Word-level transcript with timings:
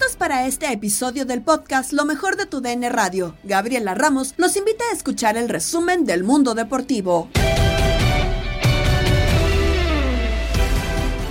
¿Listos 0.00 0.16
para 0.16 0.46
este 0.46 0.72
episodio 0.72 1.26
del 1.26 1.42
podcast 1.42 1.92
Lo 1.92 2.06
mejor 2.06 2.38
de 2.38 2.46
tu 2.46 2.62
DN 2.62 2.88
Radio? 2.88 3.36
Gabriela 3.44 3.94
Ramos 3.94 4.32
los 4.38 4.56
invita 4.56 4.82
a 4.90 4.94
escuchar 4.94 5.36
el 5.36 5.46
resumen 5.50 6.06
del 6.06 6.24
mundo 6.24 6.54
deportivo. 6.54 7.28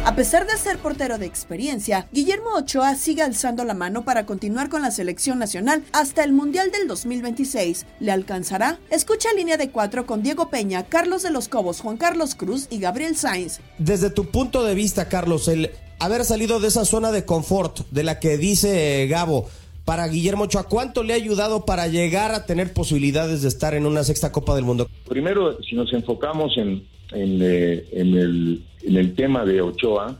A 0.06 0.16
pesar 0.16 0.46
de 0.46 0.56
ser 0.56 0.78
portero 0.78 1.18
de 1.18 1.26
experiencia, 1.26 2.08
Guillermo 2.12 2.54
Ochoa 2.54 2.94
sigue 2.94 3.24
alzando 3.24 3.66
la 3.66 3.74
mano 3.74 4.06
para 4.06 4.28
continuar 4.28 4.70
con 4.70 4.84
la 4.84 4.92
selección 4.92 5.40
nacional 5.40 5.84
hasta 5.92 6.24
el 6.24 6.32
Mundial 6.32 6.70
del 6.72 6.88
2026. 6.88 7.88
¿Le 8.00 8.12
alcanzará? 8.12 8.78
Escucha 8.92 9.34
línea 9.34 9.58
de 9.58 9.72
cuatro 9.72 10.06
con 10.06 10.22
Diego 10.22 10.52
Peña, 10.52 10.84
Carlos 10.84 11.24
de 11.24 11.32
los 11.32 11.48
Cobos, 11.48 11.82
Juan 11.82 11.98
Carlos 11.98 12.36
Cruz 12.36 12.68
y 12.70 12.80
Gabriel 12.80 13.16
Sainz. 13.16 13.62
Desde 13.80 14.12
tu 14.12 14.30
punto 14.30 14.64
de 14.64 14.76
vista, 14.76 15.10
Carlos, 15.10 15.48
el 15.48 15.72
haber 16.00 16.24
salido 16.26 16.60
de 16.60 16.70
esa 16.70 16.86
zona 16.86 17.12
de 17.12 17.26
confort 17.26 17.80
de 17.92 18.04
la 18.04 18.20
que 18.20 18.38
dice 18.38 19.08
Gabo 19.08 19.50
para 19.86 20.08
Guillermo 20.08 20.44
Ochoa, 20.44 20.68
¿cuánto 20.68 21.04
le 21.04 21.14
ha 21.14 21.16
ayudado 21.16 21.66
para 21.66 21.88
llegar 21.88 22.32
a 22.32 22.46
tener 22.46 22.74
posibilidades 22.74 23.42
de 23.42 23.48
estar 23.48 23.74
en 23.74 23.86
una 23.86 24.04
sexta 24.04 24.32
Copa 24.32 24.56
del 24.56 24.64
Mundo? 24.64 24.88
Primero, 25.08 25.62
si 25.64 25.76
nos 25.76 25.92
enfocamos 25.94 26.56
en, 26.58 26.84
en, 27.12 27.40
eh, 27.42 27.86
en, 27.92 28.14
el, 28.16 28.64
en 28.84 28.98
el 28.98 29.16
tema 29.16 29.46
de 29.46 29.62
Ochoa, 29.62 30.16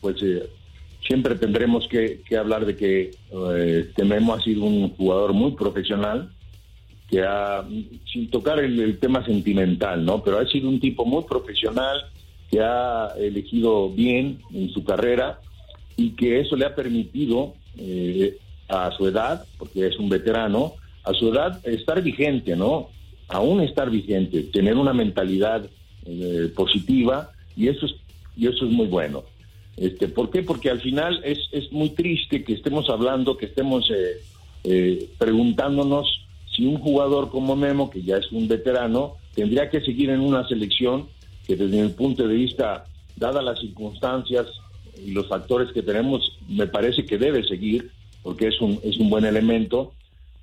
pues 0.00 0.22
eh, 0.22 0.48
siempre 1.06 1.34
tendremos 1.34 1.88
que, 1.88 2.22
que 2.28 2.36
hablar 2.36 2.64
de 2.64 2.76
que 2.76 3.10
eh, 3.32 3.90
Tememo 3.96 4.34
ha 4.34 4.40
sido 4.40 4.64
un 4.64 4.90
jugador 4.94 5.32
muy 5.32 5.52
profesional, 5.52 6.30
que 7.10 7.22
ha, 7.22 7.66
sin 8.12 8.30
tocar 8.30 8.60
el, 8.60 8.78
el, 8.78 8.98
tema 8.98 9.24
sentimental, 9.24 10.04
¿no? 10.04 10.22
Pero 10.22 10.38
ha 10.38 10.46
sido 10.46 10.68
un 10.68 10.78
tipo 10.78 11.04
muy 11.04 11.24
profesional, 11.24 12.04
que 12.50 12.60
ha 12.60 13.12
elegido 13.18 13.90
bien 13.90 14.40
en 14.52 14.70
su 14.70 14.84
carrera 14.84 15.40
y 15.96 16.10
que 16.10 16.40
eso 16.40 16.56
le 16.56 16.64
ha 16.64 16.74
permitido 16.74 17.54
eh, 17.76 18.38
a 18.68 18.90
su 18.96 19.06
edad, 19.06 19.44
porque 19.58 19.86
es 19.86 19.98
un 19.98 20.08
veterano, 20.08 20.74
a 21.04 21.12
su 21.14 21.32
edad 21.32 21.60
estar 21.66 22.02
vigente, 22.02 22.56
¿no? 22.56 22.90
Aún 23.28 23.60
estar 23.60 23.90
vigente, 23.90 24.42
tener 24.44 24.76
una 24.76 24.92
mentalidad 24.92 25.68
eh, 26.06 26.50
positiva 26.54 27.30
y 27.56 27.68
eso 27.68 27.86
es 27.86 27.94
y 28.38 28.46
eso 28.46 28.64
es 28.64 28.70
muy 28.70 28.86
bueno. 28.86 29.24
Este, 29.76 30.08
¿Por 30.08 30.30
qué? 30.30 30.42
Porque 30.42 30.70
al 30.70 30.80
final 30.80 31.20
es, 31.24 31.38
es 31.52 31.70
muy 31.72 31.90
triste 31.90 32.44
que 32.44 32.54
estemos 32.54 32.88
hablando, 32.88 33.36
que 33.36 33.46
estemos 33.46 33.90
eh, 33.90 34.22
eh, 34.64 35.08
preguntándonos 35.18 36.24
si 36.54 36.66
un 36.66 36.78
jugador 36.78 37.30
como 37.30 37.56
Memo, 37.56 37.90
que 37.90 38.02
ya 38.02 38.16
es 38.16 38.30
un 38.32 38.48
veterano, 38.48 39.16
tendría 39.34 39.68
que 39.70 39.80
seguir 39.80 40.10
en 40.10 40.20
una 40.20 40.46
selección 40.48 41.08
que 41.48 41.56
desde 41.56 41.82
mi 41.82 41.88
punto 41.88 42.28
de 42.28 42.34
vista, 42.34 42.84
dadas 43.16 43.42
las 43.42 43.58
circunstancias 43.58 44.46
y 45.04 45.12
los 45.12 45.26
factores 45.26 45.72
que 45.72 45.82
tenemos, 45.82 46.38
me 46.46 46.66
parece 46.66 47.06
que 47.06 47.16
debe 47.16 47.42
seguir, 47.42 47.90
porque 48.22 48.48
es 48.48 48.60
un, 48.60 48.78
es 48.84 48.98
un 48.98 49.08
buen 49.08 49.24
elemento, 49.24 49.92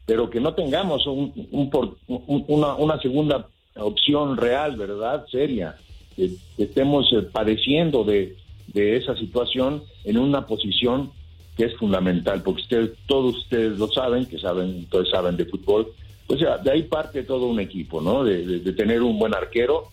pero 0.08 0.30
que 0.32 0.40
no 0.40 0.56
tengamos 0.56 1.06
un, 1.06 1.32
un, 1.52 1.70
un, 2.08 2.46
una, 2.48 2.74
una 2.74 3.00
segunda 3.00 3.48
opción 3.76 4.36
real, 4.36 4.78
¿verdad? 4.78 5.26
Seria, 5.32 5.78
que, 6.16 6.32
que 6.58 6.64
estemos 6.64 7.12
eh, 7.14 7.22
padeciendo 7.22 8.04
de, 8.04 8.36
de 8.74 8.98
esa 8.98 9.16
situación 9.16 9.84
en 10.06 10.18
una 10.18 10.48
posición 10.48 11.12
que 11.56 11.66
es 11.66 11.76
fundamental, 11.78 12.42
porque 12.42 12.64
ustedes, 12.64 12.92
todos 13.06 13.38
ustedes 13.38 13.78
lo 13.78 13.88
saben, 13.90 14.26
que 14.26 14.40
saben, 14.40 14.88
todos 14.90 15.10
saben 15.10 15.38
de 15.38 15.46
fútbol, 15.46 15.88
pues 16.26 16.40
ya, 16.40 16.58
de 16.58 16.72
ahí 16.72 16.84
parte 16.84 17.22
todo 17.24 17.46
un 17.46 17.60
equipo, 17.60 18.02
¿no? 18.02 18.24
De, 18.24 18.44
de, 18.46 18.60
de 18.60 18.74
tener 18.74 19.04
un 19.04 19.20
buen 19.20 19.36
arquero, 19.36 19.92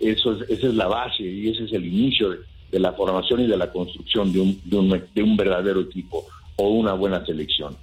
eso 0.00 0.32
es, 0.32 0.50
esa 0.50 0.66
es 0.68 0.74
la 0.74 0.86
base 0.86 1.22
y 1.22 1.48
ese 1.48 1.64
es 1.64 1.72
el 1.72 1.86
inicio 1.86 2.30
de, 2.30 2.38
de 2.70 2.78
la 2.78 2.92
formación 2.92 3.40
y 3.40 3.46
de 3.46 3.56
la 3.56 3.70
construcción 3.70 4.32
de 4.32 4.40
un, 4.40 4.60
de 4.64 4.76
un, 4.76 5.04
de 5.14 5.22
un 5.22 5.36
verdadero 5.36 5.80
equipo 5.80 6.26
o 6.56 6.68
una 6.70 6.92
buena 6.92 7.24
selección. 7.24 7.76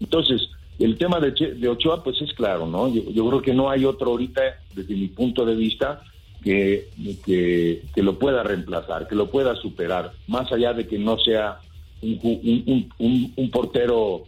Entonces, 0.00 0.48
el 0.78 0.96
tema 0.96 1.18
de, 1.18 1.32
de 1.32 1.68
Ochoa, 1.68 2.04
pues 2.04 2.20
es 2.22 2.32
claro, 2.34 2.66
¿no? 2.66 2.92
Yo, 2.92 3.02
yo, 3.10 3.28
creo 3.28 3.42
que 3.42 3.54
no 3.54 3.68
hay 3.68 3.84
otro 3.84 4.10
ahorita, 4.10 4.42
desde 4.74 4.94
mi 4.94 5.08
punto 5.08 5.44
de 5.44 5.56
vista, 5.56 6.02
que, 6.42 6.88
que, 7.24 7.82
que, 7.92 8.02
lo 8.02 8.16
pueda 8.18 8.44
reemplazar, 8.44 9.08
que 9.08 9.16
lo 9.16 9.28
pueda 9.28 9.56
superar, 9.56 10.12
más 10.28 10.52
allá 10.52 10.72
de 10.72 10.86
que 10.86 10.98
no 10.98 11.18
sea 11.18 11.58
un, 12.00 12.20
un, 12.22 12.88
un, 12.98 13.32
un 13.34 13.50
portero 13.50 14.22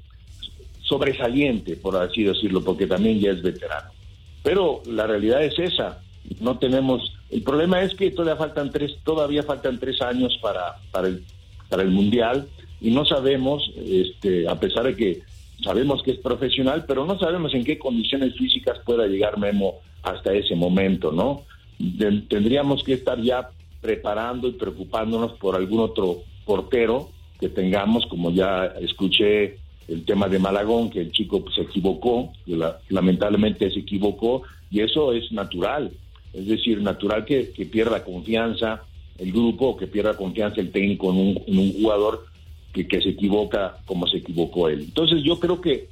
sobresaliente, 0.82 1.76
por 1.76 1.96
así 1.96 2.24
decirlo, 2.24 2.64
porque 2.64 2.88
también 2.88 3.20
ya 3.20 3.30
es 3.30 3.42
veterano. 3.42 3.90
Pero 4.42 4.82
la 4.86 5.06
realidad 5.06 5.44
es 5.44 5.56
esa, 5.56 6.02
no 6.38 6.58
tenemos 6.58 7.12
el 7.30 7.42
problema 7.42 7.82
es 7.82 7.94
que 7.94 8.10
todavía 8.10 8.36
faltan 8.36 8.70
tres 8.70 8.96
todavía 9.04 9.42
faltan 9.42 9.78
tres 9.78 10.00
años 10.00 10.38
para 10.40 10.76
para 10.90 11.08
el 11.08 11.24
para 11.68 11.82
el 11.82 11.90
mundial 11.90 12.46
y 12.80 12.90
no 12.90 13.04
sabemos 13.04 13.70
este 13.76 14.48
a 14.48 14.58
pesar 14.58 14.84
de 14.84 14.96
que 14.96 15.22
sabemos 15.62 16.02
que 16.02 16.12
es 16.12 16.18
profesional 16.18 16.84
pero 16.86 17.04
no 17.04 17.18
sabemos 17.18 17.52
en 17.54 17.64
qué 17.64 17.78
condiciones 17.78 18.34
físicas 18.36 18.78
pueda 18.84 19.06
llegar 19.06 19.38
Memo 19.38 19.80
hasta 20.02 20.32
ese 20.32 20.54
momento 20.54 21.10
no 21.10 21.42
tendríamos 22.28 22.84
que 22.84 22.94
estar 22.94 23.20
ya 23.20 23.50
preparando 23.80 24.48
y 24.48 24.52
preocupándonos 24.52 25.32
por 25.32 25.56
algún 25.56 25.80
otro 25.80 26.22
portero 26.44 27.10
que 27.38 27.48
tengamos 27.48 28.06
como 28.06 28.30
ya 28.30 28.66
escuché 28.80 29.58
el 29.88 30.04
tema 30.04 30.28
de 30.28 30.38
Malagón 30.38 30.90
que 30.90 31.00
el 31.00 31.12
chico 31.12 31.42
pues, 31.42 31.56
se 31.56 31.62
equivocó 31.62 32.32
la, 32.46 32.78
lamentablemente 32.88 33.70
se 33.70 33.80
equivocó 33.80 34.42
y 34.70 34.80
eso 34.80 35.12
es 35.12 35.32
natural 35.32 35.90
es 36.32 36.46
decir, 36.46 36.80
natural 36.80 37.24
que, 37.24 37.50
que 37.50 37.66
pierda 37.66 38.04
confianza, 38.04 38.82
el 39.18 39.32
grupo 39.32 39.76
que 39.76 39.86
pierda 39.86 40.16
confianza 40.16 40.60
el 40.60 40.70
técnico 40.70 41.10
en 41.10 41.36
un, 41.46 41.72
jugador 41.72 42.26
que, 42.72 42.86
que 42.86 43.00
se 43.02 43.10
equivoca 43.10 43.78
como 43.84 44.06
se 44.06 44.18
equivocó 44.18 44.68
él. 44.68 44.80
Entonces 44.80 45.22
yo 45.22 45.38
creo 45.38 45.60
que 45.60 45.88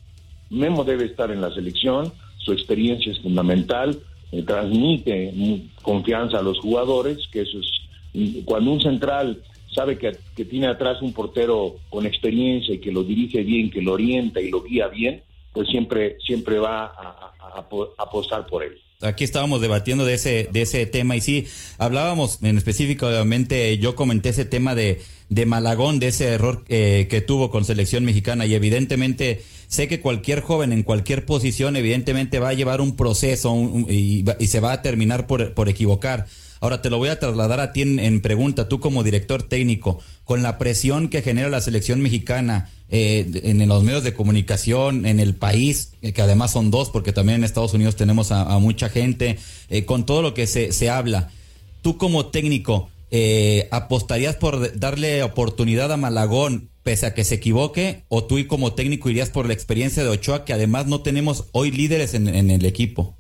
Memo 0.51 0.85
debe 0.85 1.05
estar 1.05 1.31
en 1.31 1.41
la 1.41 1.53
selección, 1.53 2.13
su 2.39 2.53
experiencia 2.53 3.13
es 3.13 3.21
fundamental, 3.21 3.99
transmite 4.47 5.35
confianza 5.83 6.39
a 6.39 6.43
los 6.43 6.59
jugadores, 6.59 7.29
que 7.33 7.43
eso 7.43 7.59
es, 7.59 8.45
cuando 8.45 8.73
un 8.73 8.81
central 8.81 9.43
sabe 9.75 9.99
que, 9.99 10.17
que 10.35 10.45
tiene 10.45 10.67
atrás 10.67 11.03
un 11.03 11.13
portero 11.13 11.77
con 11.91 12.07
experiencia 12.07 12.75
y 12.75 12.79
que 12.79 12.93
lo 12.93 13.05
dirige 13.05 13.43
bien, 13.43 13.71
que 13.71 13.83
lo 13.83 13.93
orienta 13.93 14.41
y 14.41 14.51
lo 14.51 14.63
guía 14.63 14.89
bien, 14.89 15.23
pues 15.53 15.69
siempre, 15.69 16.17
siempre 16.25 16.59
va 16.59 16.87
a 16.87 17.67
apostar 17.99 18.47
por 18.47 18.63
él. 18.63 18.79
Aquí 19.01 19.23
estábamos 19.23 19.61
debatiendo 19.61 20.05
de 20.05 20.15
ese, 20.15 20.49
de 20.53 20.63
ese 20.63 20.85
tema 20.87 21.15
y 21.15 21.21
sí, 21.21 21.47
hablábamos 21.79 22.41
en 22.43 22.59
específicamente, 22.59 23.79
yo 23.79 23.95
comenté 23.95 24.31
ese 24.31 24.45
tema 24.45 24.75
de, 24.75 25.01
de 25.29 25.47
Malagón, 25.47 26.01
de 26.01 26.09
ese 26.09 26.25
error 26.27 26.65
eh, 26.69 27.07
que 27.09 27.21
tuvo 27.21 27.49
con 27.53 27.65
selección 27.65 28.05
mexicana 28.05 28.45
y 28.45 28.55
evidentemente 28.55 29.45
sé 29.69 29.87
que 29.87 30.01
cualquier 30.01 30.41
joven 30.41 30.73
en 30.73 30.83
cualquier 30.83 31.25
posición 31.27 31.77
evidentemente 31.77 32.41
va 32.41 32.49
a 32.49 32.55
llevar 32.55 32.81
un 32.81 32.97
proceso 32.97 33.53
un- 33.53 33.85
un- 33.85 33.87
y 33.89 34.47
se 34.49 34.59
va 34.59 34.73
a 34.73 34.83
terminar 34.83 35.29
por, 35.29 35.55
por 35.55 35.69
equivocar. 35.69 36.27
Ahora 36.61 36.83
te 36.83 36.91
lo 36.91 36.99
voy 36.99 37.11
a 37.11 37.21
trasladar 37.21 37.61
a 37.61 37.73
ti 37.73 37.83
en, 37.83 38.01
en 38.01 38.21
pregunta, 38.21 38.69
tú 38.69 38.81
como 38.81 39.05
director 39.05 39.45
técnico, 39.45 40.01
con 40.25 40.43
la 40.43 40.59
presión 40.59 41.09
que 41.09 41.23
genera 41.23 41.49
la 41.49 41.61
selección 41.61 42.01
mexicana 42.01 42.69
eh, 42.91 43.27
en, 43.45 43.67
los 43.69 43.83
medios 43.83 44.03
de 44.03 44.15
comunicación, 44.15 45.05
en 45.05 45.21
el 45.21 45.35
país, 45.35 45.93
eh, 46.01 46.13
que 46.13 46.23
además 46.23 46.53
son 46.53 46.71
dos, 46.71 46.91
porque 46.91 47.13
también 47.13 47.39
en 47.39 47.45
Estados 47.45 47.75
Unidos 47.75 47.97
tenemos 47.97 48.33
a, 48.33 48.59
mucha 48.59 48.89
gente, 48.89 49.39
eh, 49.69 49.85
con 49.85 50.07
todo 50.07 50.23
lo 50.23 50.35
que 50.35 50.47
se, 50.47 50.73
se 50.73 50.89
habla, 50.89 51.31
tú 51.83 51.99
como 51.99 52.27
técnico, 52.27 52.89
eh, 53.11 53.69
¿apostarías 53.71 54.37
por 54.37 54.79
darle 54.79 55.23
oportunidad 55.23 55.93
a 55.93 55.97
Malagón 55.97 56.71
pese 56.83 57.07
a 57.07 57.15
que 57.15 57.25
se 57.25 57.37
equivoque? 57.37 58.05
¿O 58.09 58.25
tú 58.25 58.39
y 58.39 58.47
como 58.47 58.73
técnico 58.73 59.11
irías 59.11 59.31
por 59.31 59.47
la 59.47 59.53
experiencia 59.53 60.03
de 60.03 60.09
Ochoa, 60.09 60.47
que 60.47 60.55
además 60.55 60.87
no 60.87 61.01
tenemos 61.01 61.49
hoy 61.53 61.71
líderes 61.71 62.15
en, 62.15 62.29
en 62.29 62.51
el 62.51 62.65
equipo? 62.65 63.15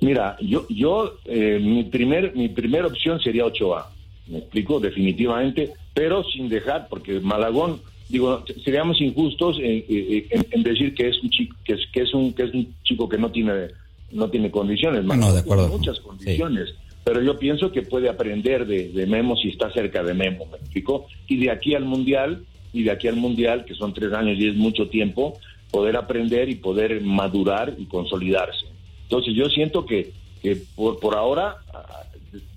Mira, 0.00 0.36
yo, 0.40 0.66
yo 0.68 1.18
mi 1.26 1.84
primer, 1.84 2.34
mi 2.34 2.48
primera 2.48 2.86
opción 2.86 3.20
sería 3.20 3.44
Ochoa, 3.44 3.92
me 4.26 4.38
explico 4.38 4.80
definitivamente, 4.80 5.74
pero 5.94 6.24
sin 6.24 6.48
dejar, 6.48 6.88
porque 6.88 7.20
Malagón, 7.20 7.80
digo, 8.12 8.44
seríamos 8.62 9.00
injustos 9.00 9.56
en, 9.58 9.84
en- 9.88 10.62
decir 10.62 10.94
que 10.94 11.08
es 11.08 11.20
un 11.22 11.30
chico, 11.30 11.56
que 11.64 11.72
es, 11.72 11.80
que 11.92 12.02
es 12.02 12.14
un, 12.14 12.32
que 12.34 12.44
es 12.44 12.54
un 12.54 12.72
chico 12.84 13.08
que 13.08 13.18
no 13.18 13.30
tiene, 13.30 13.68
no 14.12 14.28
tiene 14.28 14.50
condiciones. 14.50 15.02
No, 15.04 15.16
no, 15.16 15.32
de 15.32 15.40
acuerdo. 15.40 15.64
tiene 15.64 15.78
muchas 15.78 15.98
condiciones, 16.00 16.74
pero 17.02 17.20
yo 17.22 17.38
pienso 17.38 17.72
que 17.72 17.82
puede 17.82 18.08
aprender 18.08 18.66
de, 18.66 18.90
de 18.90 19.06
Memo 19.06 19.34
si 19.36 19.48
está 19.48 19.72
cerca 19.72 20.02
de 20.04 20.14
Memo, 20.14 20.46
me 20.50 20.58
explico, 20.58 21.06
y 21.26 21.38
de 21.38 21.50
aquí 21.50 21.74
al 21.74 21.84
mundial, 21.86 22.44
y 22.74 22.82
de 22.84 22.90
aquí 22.90 23.08
al 23.08 23.16
mundial, 23.16 23.64
que 23.64 23.74
son 23.74 23.92
tres 23.94 24.12
años 24.12 24.38
y 24.38 24.48
es 24.48 24.54
mucho 24.56 24.88
tiempo, 24.88 25.38
poder 25.70 25.96
aprender 25.96 26.50
y 26.50 26.56
poder 26.56 27.00
madurar 27.00 27.74
y 27.78 27.86
consolidarse. 27.86 28.66
Entonces 29.04 29.34
yo 29.34 29.46
siento 29.48 29.86
que, 29.86 30.12
que 30.42 30.56
por, 30.76 31.00
por 31.00 31.14
ahora 31.16 31.56
ah, 31.74 32.02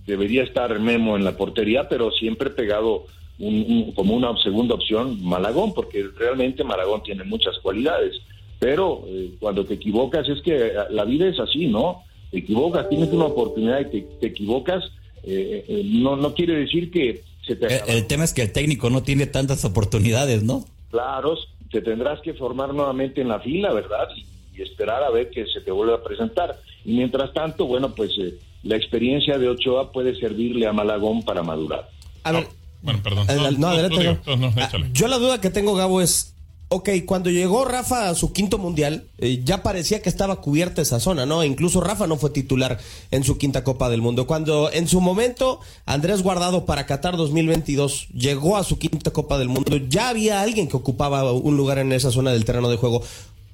debería 0.05 0.43
estar 0.43 0.77
Memo 0.79 1.15
en 1.15 1.23
la 1.23 1.35
portería, 1.37 1.87
pero 1.89 2.11
siempre 2.11 2.49
pegado 2.49 3.05
un- 3.39 3.65
un- 3.67 3.91
como 3.93 4.15
una 4.15 4.35
segunda 4.41 4.75
opción 4.75 5.23
Malagón, 5.23 5.73
porque 5.73 6.05
realmente 6.17 6.63
Malagón 6.63 7.03
tiene 7.03 7.23
muchas 7.23 7.57
cualidades. 7.59 8.15
Pero 8.59 9.03
eh, 9.07 9.31
cuando 9.39 9.65
te 9.65 9.73
equivocas 9.75 10.27
es 10.29 10.41
que 10.41 10.71
ah, 10.77 10.87
la 10.89 11.03
vida 11.05 11.27
es 11.27 11.39
así, 11.39 11.67
¿no? 11.67 12.03
Te 12.31 12.39
equivocas, 12.39 12.87
tienes 12.89 13.11
una 13.11 13.25
oportunidad 13.25 13.81
y 13.81 13.85
te, 13.91 14.01
te 14.19 14.27
equivocas, 14.27 14.83
eh, 15.23 15.65
eh, 15.67 15.81
no, 15.85 16.15
no 16.15 16.33
quiere 16.33 16.55
decir 16.55 16.89
que 16.91 17.21
se 17.45 17.55
te 17.55 17.67
El, 17.91 18.07
tema 18.07 18.23
es 18.23 18.33
que 18.33 18.41
el 18.41 18.51
técnico 18.51 18.89
no 18.89 19.03
tiene 19.03 19.27
tantas 19.27 19.63
oportunidades, 19.65 20.43
¿no? 20.43 20.65
Claro, 20.89 21.35
te 21.71 21.81
tendrás 21.81 22.21
que 22.21 22.33
formar 22.33 22.73
nuevamente 22.73 23.21
en 23.21 23.27
la 23.27 23.39
fila, 23.39 23.73
¿verdad? 23.73 24.07
Y, 24.15 24.25
y 24.57 24.61
esperar 24.63 25.03
a 25.03 25.09
ver 25.11 25.29
que 25.29 25.45
se 25.47 25.59
te 25.61 25.71
vuelva 25.71 25.95
a 25.95 26.03
presentar. 26.03 26.55
Y 26.85 26.93
mientras 26.93 27.33
tanto, 27.33 27.65
bueno, 27.65 27.93
pues 27.93 28.11
eh, 28.17 28.35
la 28.63 28.77
experiencia 28.77 29.37
de 29.37 29.49
Ochoa 29.49 29.91
puede 29.91 30.15
servirle 30.15 30.65
a 30.65 30.73
Malagón 30.73 31.23
para 31.23 31.43
madurar. 31.43 31.89
A 32.23 32.31
ver, 32.31 32.47
Bueno, 32.81 33.01
perdón. 33.03 33.29
Adela- 33.29 33.51
no, 33.51 33.67
adelante, 33.67 34.19
tú 34.23 34.37
no, 34.37 34.53
Ah. 34.57 34.69
Yo 34.93 35.07
la 35.07 35.17
duda 35.17 35.41
que 35.41 35.49
tengo, 35.49 35.75
Gabo, 35.75 36.01
es. 36.01 36.31
Ok, 36.67 36.89
cuando 37.05 37.29
llegó 37.29 37.63
Rafa 37.63 38.09
a 38.09 38.15
su 38.15 38.33
quinto 38.33 38.57
mundial, 38.57 39.03
eh, 39.19 39.41
ya 39.45 39.61
parecía 39.61 40.01
que 40.01 40.09
estaba 40.09 40.41
cubierta 40.41 40.81
esa 40.81 40.99
zona, 40.99 41.25
¿no? 41.27 41.43
Incluso 41.43 41.79
Rafa 41.79 42.07
no 42.07 42.17
fue 42.17 42.31
titular 42.31 42.79
en 43.11 43.23
su 43.23 43.37
quinta 43.37 43.63
Copa 43.63 43.87
del 43.87 44.01
Mundo. 44.01 44.25
Cuando 44.25 44.71
en 44.71 44.87
su 44.87 44.99
momento 44.99 45.59
Andrés 45.85 46.23
Guardado 46.23 46.65
para 46.65 46.87
Qatar 46.87 47.17
2022 47.17 48.07
llegó 48.15 48.57
a 48.57 48.63
su 48.63 48.79
quinta 48.79 49.11
Copa 49.11 49.37
del 49.37 49.47
Mundo, 49.47 49.77
ya 49.77 50.09
había 50.09 50.41
alguien 50.41 50.67
que 50.67 50.75
ocupaba 50.75 51.31
un 51.31 51.55
lugar 51.55 51.77
en 51.77 51.91
esa 51.93 52.09
zona 52.11 52.31
del 52.31 52.45
terreno 52.45 52.67
de 52.67 52.77
juego. 52.77 53.03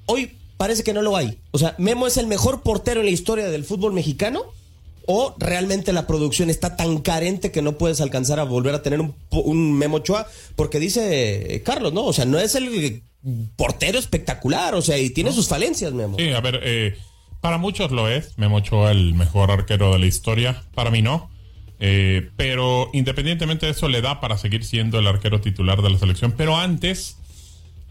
Hoy 0.06 0.32
parece 0.56 0.84
que 0.84 0.94
no 0.94 1.02
lo 1.02 1.18
hay. 1.18 1.38
O 1.52 1.58
sea, 1.60 1.76
Memo 1.80 2.08
es 2.08 2.16
el 2.16 2.28
mejor 2.28 2.62
portero 2.62 3.02
en 3.02 3.08
la 3.08 3.12
historia 3.12 3.50
del 3.50 3.66
fútbol 3.66 3.92
mexicano. 3.92 4.44
¿O 5.08 5.36
realmente 5.40 5.94
la 5.94 6.08
producción 6.08 6.50
está 6.50 6.76
tan 6.76 7.00
carente 7.00 7.52
que 7.52 7.62
no 7.62 7.78
puedes 7.78 8.02
alcanzar 8.02 8.40
a 8.40 8.44
volver 8.44 8.76
a 8.76 8.84
tener 8.84 9.02
un, 9.02 9.16
un 9.30 9.74
Memo 9.74 9.98
Ochoa? 9.98 10.28
Porque 10.56 10.80
dice 10.80 11.56
eh, 11.56 11.64
Carlos, 11.64 11.94
¿no? 11.94 12.06
O 12.06 12.14
sea, 12.14 12.26
no 12.26 12.40
es 12.40 12.56
el 12.56 13.04
portero 13.56 14.00
espectacular, 14.00 14.76
o 14.76 14.82
sea, 14.82 14.98
y 14.98 15.10
tiene 15.10 15.32
sus 15.32 15.48
falencias, 15.48 15.94
Memo. 15.94 16.18
Sí, 16.18 16.30
a 16.30 16.42
ver, 16.42 16.60
eh, 16.64 16.96
para 17.40 17.58
muchos 17.58 17.92
lo 17.92 18.08
es. 18.08 18.38
Memo 18.38 18.58
Ochoa 18.58 18.92
el 18.92 19.14
mejor 19.14 19.52
arquero 19.52 19.94
de 19.94 20.00
la 20.00 20.06
historia. 20.06 20.64
Para 20.74 20.92
mí 20.92 21.02
no. 21.02 21.30
Eh, 21.80 22.30
pero 22.38 22.92
independientemente 22.94 23.66
de 23.66 23.72
eso, 23.72 23.90
le 23.90 24.02
da 24.02 24.22
para 24.22 24.38
seguir 24.38 24.64
siendo 24.64 25.00
el 25.00 25.08
arquero 25.08 25.42
titular 25.42 25.82
de 25.82 25.90
la 25.90 25.98
selección. 25.98 26.34
Pero 26.38 26.56
antes, 26.56 27.18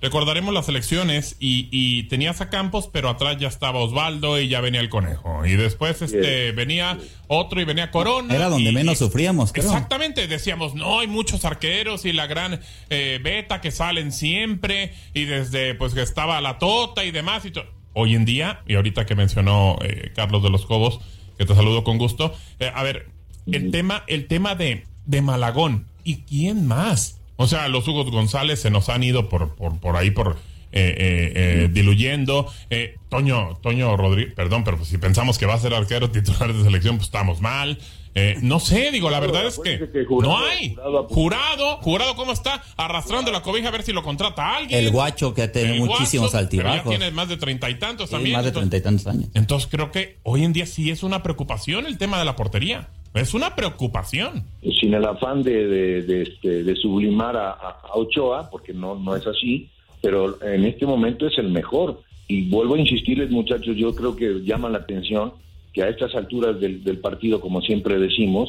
recordaremos 0.00 0.54
las 0.54 0.68
elecciones 0.68 1.36
y, 1.38 1.68
y 1.70 2.04
tenías 2.04 2.40
a 2.40 2.48
Campos, 2.50 2.88
pero 2.92 3.08
atrás 3.10 3.36
ya 3.38 3.48
estaba 3.48 3.80
Osvaldo 3.80 4.40
y 4.40 4.48
ya 4.48 4.60
venía 4.60 4.80
el 4.80 4.88
conejo. 4.88 5.44
Y 5.46 5.52
después 5.56 6.00
este 6.02 6.52
venía 6.52 6.98
otro 7.28 7.60
y 7.60 7.64
venía 7.64 7.90
Corona. 7.90 8.34
Era 8.34 8.48
donde 8.48 8.70
y- 8.70 8.74
menos 8.74 8.94
y- 8.94 8.98
sufríamos, 9.04 9.52
creo. 9.52 9.66
Exactamente, 9.66 10.26
decíamos, 10.26 10.74
no, 10.74 11.00
hay 11.00 11.06
muchos 11.06 11.44
arqueros 11.44 12.04
y 12.04 12.12
la 12.12 12.26
gran 12.26 12.60
eh, 12.88 13.20
beta 13.22 13.60
que 13.60 13.70
salen 13.70 14.12
siempre 14.12 14.92
y 15.14 15.24
desde 15.24 15.74
pues 15.74 15.94
que 15.94 16.02
estaba 16.02 16.40
la 16.40 16.58
Tota 16.58 17.04
y 17.04 17.10
demás 17.10 17.44
y 17.44 17.52
Hoy 17.92 18.14
en 18.14 18.24
día, 18.24 18.60
y 18.68 18.76
ahorita 18.76 19.04
que 19.04 19.16
mencionó 19.16 19.76
eh, 19.82 20.12
Carlos 20.14 20.42
de 20.44 20.50
los 20.50 20.64
Cobos, 20.64 21.00
que 21.36 21.44
te 21.44 21.54
saludo 21.56 21.82
con 21.82 21.98
gusto, 21.98 22.32
eh, 22.60 22.70
a 22.72 22.82
ver, 22.84 23.08
el 23.50 23.72
tema, 23.72 24.04
el 24.06 24.28
tema 24.28 24.54
de, 24.54 24.86
de 25.06 25.22
Malagón, 25.22 25.88
¿y 26.04 26.18
quién 26.22 26.66
más? 26.68 27.19
O 27.42 27.46
sea, 27.46 27.68
los 27.68 27.88
Hugo 27.88 28.04
González 28.04 28.60
se 28.60 28.70
nos 28.70 28.88
han 28.90 29.02
ido 29.02 29.28
por, 29.30 29.54
por, 29.56 29.78
por 29.80 29.96
ahí, 29.96 30.10
por 30.10 30.32
eh, 30.72 30.94
eh, 30.96 31.32
eh, 31.34 31.68
diluyendo. 31.72 32.46
Eh, 32.68 32.96
Toño, 33.08 33.56
Toño 33.62 33.96
Rodríguez, 33.96 34.34
perdón, 34.34 34.62
pero 34.62 34.76
pues 34.76 34.90
si 34.90 34.98
pensamos 34.98 35.38
que 35.38 35.46
va 35.46 35.54
a 35.54 35.58
ser 35.58 35.72
arquero 35.74 36.10
titular 36.10 36.52
de 36.52 36.62
selección, 36.62 36.96
pues 36.96 37.06
estamos 37.08 37.40
mal. 37.40 37.78
Eh, 38.14 38.36
no 38.42 38.58
sé, 38.60 38.90
digo, 38.90 39.08
la 39.08 39.20
verdad 39.20 39.46
es 39.46 39.54
que, 39.58 39.74
Acuérdense 39.76 39.92
que 40.00 40.04
Jurado- 40.04 40.32
no 40.38 40.44
hay. 40.44 40.74
Jurado- 41.08 41.78
Jurado, 41.78 42.16
¿cómo 42.16 42.32
está? 42.32 42.62
Arrastrando 42.76 43.30
la 43.32 43.40
cobija 43.40 43.68
a 43.68 43.70
ver 43.70 43.84
si 43.84 43.92
lo 43.92 44.02
contrata 44.02 44.56
alguien. 44.56 44.78
El 44.84 44.90
guacho 44.90 45.32
que 45.32 45.48
tiene 45.48 45.78
muchísimos 45.78 46.34
altibajos. 46.34 46.84
Ya 46.92 46.98
tiene 46.98 47.10
más 47.12 47.28
de 47.28 47.36
treinta 47.36 47.70
y 47.70 47.78
tantos 47.78 48.10
también. 48.10 48.36
más 48.36 48.44
de 48.44 48.50
treinta 48.52 48.76
y 48.76 48.80
tantos 48.80 49.06
años. 49.06 49.30
entonces 49.34 49.68
creo 49.70 49.90
que 49.92 50.18
hoy 50.24 50.44
en 50.44 50.52
día 50.52 50.66
sí 50.66 50.90
es 50.90 51.02
una 51.04 51.22
preocupación 51.22 51.86
el 51.86 51.98
tema 51.98 52.18
de 52.18 52.24
la 52.26 52.36
portería. 52.36 52.88
Es 53.14 53.34
una 53.34 53.54
preocupación. 53.56 54.44
sin 54.80 54.94
el 54.94 55.04
afán 55.04 55.42
de, 55.42 55.66
de, 55.66 56.02
de, 56.02 56.22
este, 56.22 56.62
de 56.64 56.76
sublimar 56.76 57.36
a, 57.36 57.52
Ochoa, 57.94 58.48
porque 58.50 58.72
no, 58.72 58.94
no 58.94 59.16
es 59.16 59.26
así, 59.26 59.68
pero 60.00 60.40
en 60.42 60.64
este 60.64 60.86
momento 60.86 61.26
es 61.26 61.36
el 61.38 61.48
mejor. 61.50 62.02
Y 62.28 62.48
vuelvo 62.48 62.74
a 62.76 62.78
insistirles, 62.78 63.30
muchachos, 63.30 63.76
yo 63.76 63.92
creo 63.94 64.14
que 64.14 64.40
llama 64.44 64.68
la 64.68 64.78
atención 64.78 65.32
que 65.72 65.82
a 65.82 65.88
estas 65.88 66.14
alturas 66.14 66.60
del, 66.60 66.82
partido, 66.98 67.40
como 67.40 67.60
siempre 67.62 67.98
decimos, 67.98 68.48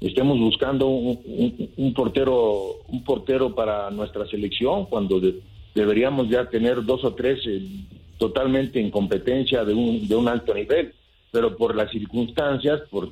estemos 0.00 0.38
buscando 0.38 0.88
un, 0.88 1.18
un- 1.24 1.70
un 1.76 1.94
portero 1.94 2.80
un 2.88 3.04
portero 3.04 3.54
para 3.54 3.90
nuestra 3.90 4.26
selección 4.26 4.86
cuando 4.86 5.20
de- 5.20 5.36
deberíamos 5.74 6.28
ya 6.28 6.48
tener 6.50 6.84
dos 6.84 7.04
o 7.04 7.14
tres 7.14 7.38
eh, 7.46 7.62
totalmente 8.18 8.80
en 8.80 8.90
competencia 8.90 9.64
de 9.64 9.72
un, 9.74 10.06
de 10.08 10.16
un 10.16 10.26
alto 10.28 10.52
nivel 10.54 10.92
pero 11.30 11.56
por 11.56 11.74
las 11.76 11.90
circunstancias 11.92 12.80
por 12.90 13.10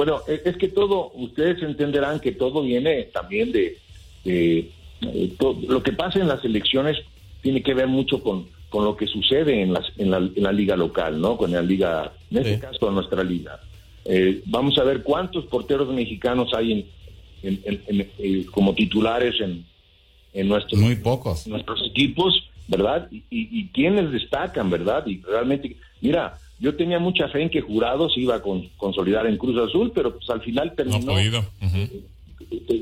bueno 0.00 0.22
es, 0.26 0.40
es 0.46 0.56
que 0.56 0.68
todo 0.68 1.10
ustedes 1.14 1.62
entenderán 1.62 2.20
que 2.20 2.32
todo 2.32 2.62
viene 2.62 3.04
también 3.12 3.52
de, 3.52 3.76
de, 4.24 4.70
eh, 5.02 5.34
lo 5.68 5.82
que 5.82 5.92
pasa 5.92 6.18
en 6.20 6.28
las 6.28 6.42
elecciones 6.42 6.96
tiene 7.42 7.62
que 7.62 7.74
ver 7.74 7.86
mucho 7.86 8.22
con 8.22 8.46
con 8.70 8.84
lo 8.84 8.96
que 8.96 9.06
sucede 9.08 9.60
en, 9.62 9.72
las, 9.72 9.84
en, 9.98 10.10
la, 10.12 10.18
en 10.18 10.42
la 10.42 10.52
liga 10.52 10.76
local, 10.76 11.20
¿no? 11.20 11.36
Con 11.36 11.50
la 11.50 11.60
liga, 11.60 12.12
en 12.30 12.36
este 12.38 12.54
Sí. 12.54 12.60
caso, 12.60 12.90
nuestra 12.92 13.24
liga. 13.24 13.58
Eh, 14.04 14.42
vamos 14.46 14.78
a 14.78 14.84
ver 14.84 15.02
cuántos 15.02 15.44
porteros 15.46 15.92
mexicanos 15.92 16.54
hay 16.54 16.86
en, 17.42 17.60
eh, 17.66 18.46
como 18.52 18.72
titulares 18.72 19.34
en, 19.40 19.64
en 20.32 20.48
nuestros, 20.48 20.80
Muy 20.80 20.94
pocos. 20.94 21.46
nuestros 21.48 21.84
equipos, 21.90 22.48
¿verdad? 22.68 23.08
Y, 23.10 23.16
y, 23.28 23.48
y 23.60 23.68
quiénes 23.74 24.12
destacan, 24.12 24.70
¿verdad? 24.70 25.04
Y 25.06 25.20
realmente 25.20 25.76
Mira, 26.00 26.38
yo 26.60 26.76
tenía 26.76 26.98
mucha 26.98 27.28
fe 27.28 27.42
en 27.42 27.50
que 27.50 27.62
Jurado 27.62 28.10
se 28.10 28.20
iba 28.20 28.36
a 28.36 28.42
consolidar 28.76 29.26
en 29.26 29.38
Cruz 29.38 29.58
Azul, 29.58 29.92
pero 29.94 30.14
pues 30.14 30.28
al 30.30 30.42
final 30.42 30.74
terminó. 30.76 30.98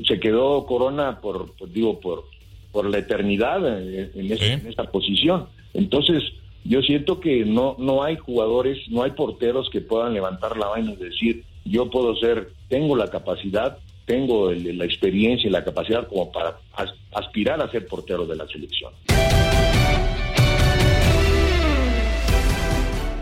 Se 0.07 0.19
quedó 0.19 0.65
Corona 0.65 1.19
por, 1.21 1.53
digo, 1.71 1.99
por, 1.99 2.25
por 2.71 2.89
la 2.89 2.97
eternidad 2.97 3.65
en, 3.81 4.11
en 4.15 4.67
esa 4.67 4.83
posición. 4.83 5.47
Entonces, 5.73 6.23
yo 6.65 6.81
siento 6.81 7.19
que 7.19 7.45
no, 7.45 7.75
no 7.79 8.03
hay 8.03 8.17
jugadores, 8.17 8.77
no 8.89 9.03
hay 9.03 9.11
porteros 9.11 9.69
que 9.69 9.81
puedan 9.81 10.13
levantar 10.13 10.57
la 10.57 10.67
vaina 10.67 10.91
y 10.91 10.95
decir, 10.97 11.43
yo 11.63 11.89
puedo 11.89 12.15
ser, 12.17 12.51
tengo 12.67 12.95
la 12.95 13.07
capacidad, 13.09 13.77
tengo 14.05 14.51
la 14.51 14.85
experiencia 14.85 15.47
y 15.47 15.51
la 15.51 15.63
capacidad 15.63 16.07
como 16.07 16.31
para 16.31 16.57
aspirar 17.13 17.61
a 17.61 17.71
ser 17.71 17.87
portero 17.87 18.25
de 18.25 18.35
la 18.35 18.47
selección. 18.47 18.91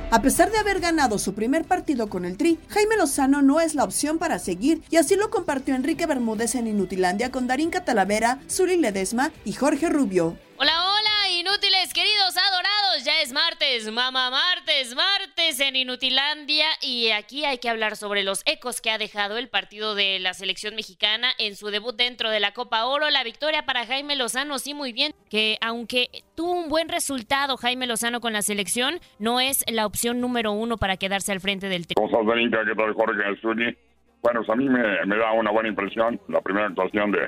A 0.09 0.21
pesar 0.21 0.51
de 0.51 0.57
haber 0.57 0.79
ganado 0.79 1.19
su 1.19 1.35
primer 1.35 1.65
partido 1.65 2.07
con 2.07 2.23
el 2.23 2.37
Tri, 2.37 2.57
Jaime 2.69 2.95
Lozano 2.95 3.41
no 3.41 3.59
es 3.59 3.75
la 3.75 3.83
opción 3.83 4.19
para 4.19 4.39
seguir 4.39 4.81
y 4.89 4.95
así 4.95 5.17
lo 5.17 5.29
compartió 5.29 5.75
Enrique 5.75 6.05
Bermúdez 6.05 6.55
en 6.55 6.67
Inutilandia 6.67 7.29
con 7.29 7.45
Darín 7.45 7.71
Catalavera, 7.71 8.39
Zuli 8.49 8.77
Ledesma 8.77 9.33
y 9.43 9.51
Jorge 9.51 9.89
Rubio. 9.89 10.37
Hola, 10.59 10.71
hola, 10.81 11.29
inútiles, 11.31 11.93
queridos 11.93 12.37
adorados. 12.37 12.76
Ya 13.03 13.21
es 13.21 13.31
martes, 13.31 13.91
mamá, 13.91 14.31
martes, 14.31 14.95
martes 14.95 15.59
en 15.59 15.75
Inutilandia. 15.75 16.65
Y 16.81 17.11
aquí 17.11 17.45
hay 17.45 17.59
que 17.59 17.69
hablar 17.69 17.95
sobre 17.95 18.23
los 18.23 18.41
ecos 18.47 18.81
que 18.81 18.89
ha 18.89 18.97
dejado 18.97 19.37
el 19.37 19.49
partido 19.49 19.93
de 19.93 20.17
la 20.17 20.33
selección 20.33 20.73
mexicana 20.73 21.29
en 21.37 21.55
su 21.55 21.67
debut 21.67 21.95
dentro 21.95 22.31
de 22.31 22.39
la 22.39 22.53
Copa 22.53 22.85
Oro. 22.85 23.11
La 23.11 23.23
victoria 23.23 23.65
para 23.67 23.85
Jaime 23.85 24.15
Lozano, 24.15 24.57
sí, 24.57 24.73
muy 24.73 24.93
bien. 24.93 25.13
Que 25.29 25.57
aunque 25.61 26.09
tuvo 26.35 26.53
un 26.53 26.69
buen 26.69 26.89
resultado 26.89 27.55
Jaime 27.57 27.85
Lozano 27.85 28.19
con 28.19 28.33
la 28.33 28.41
selección, 28.41 28.99
no 29.19 29.39
es 29.39 29.63
la 29.71 29.85
opción 29.85 30.19
número 30.19 30.51
uno 30.51 30.77
para 30.77 30.97
quedarse 30.97 31.31
al 31.31 31.39
frente 31.39 31.69
del. 31.69 31.85
¿Cómo 31.95 32.07
estás, 32.07 32.65
¿Qué 32.65 32.75
tal, 32.75 32.93
Jorge 32.93 33.77
Bueno, 34.23 34.39
pues 34.43 34.49
a 34.49 34.55
mí 34.55 34.67
me, 34.67 35.17
da 35.17 35.33
una 35.33 35.51
buena 35.51 35.69
impresión 35.69 36.19
la 36.29 36.41
primera 36.41 36.65
actuación 36.65 37.11
que 37.13 37.27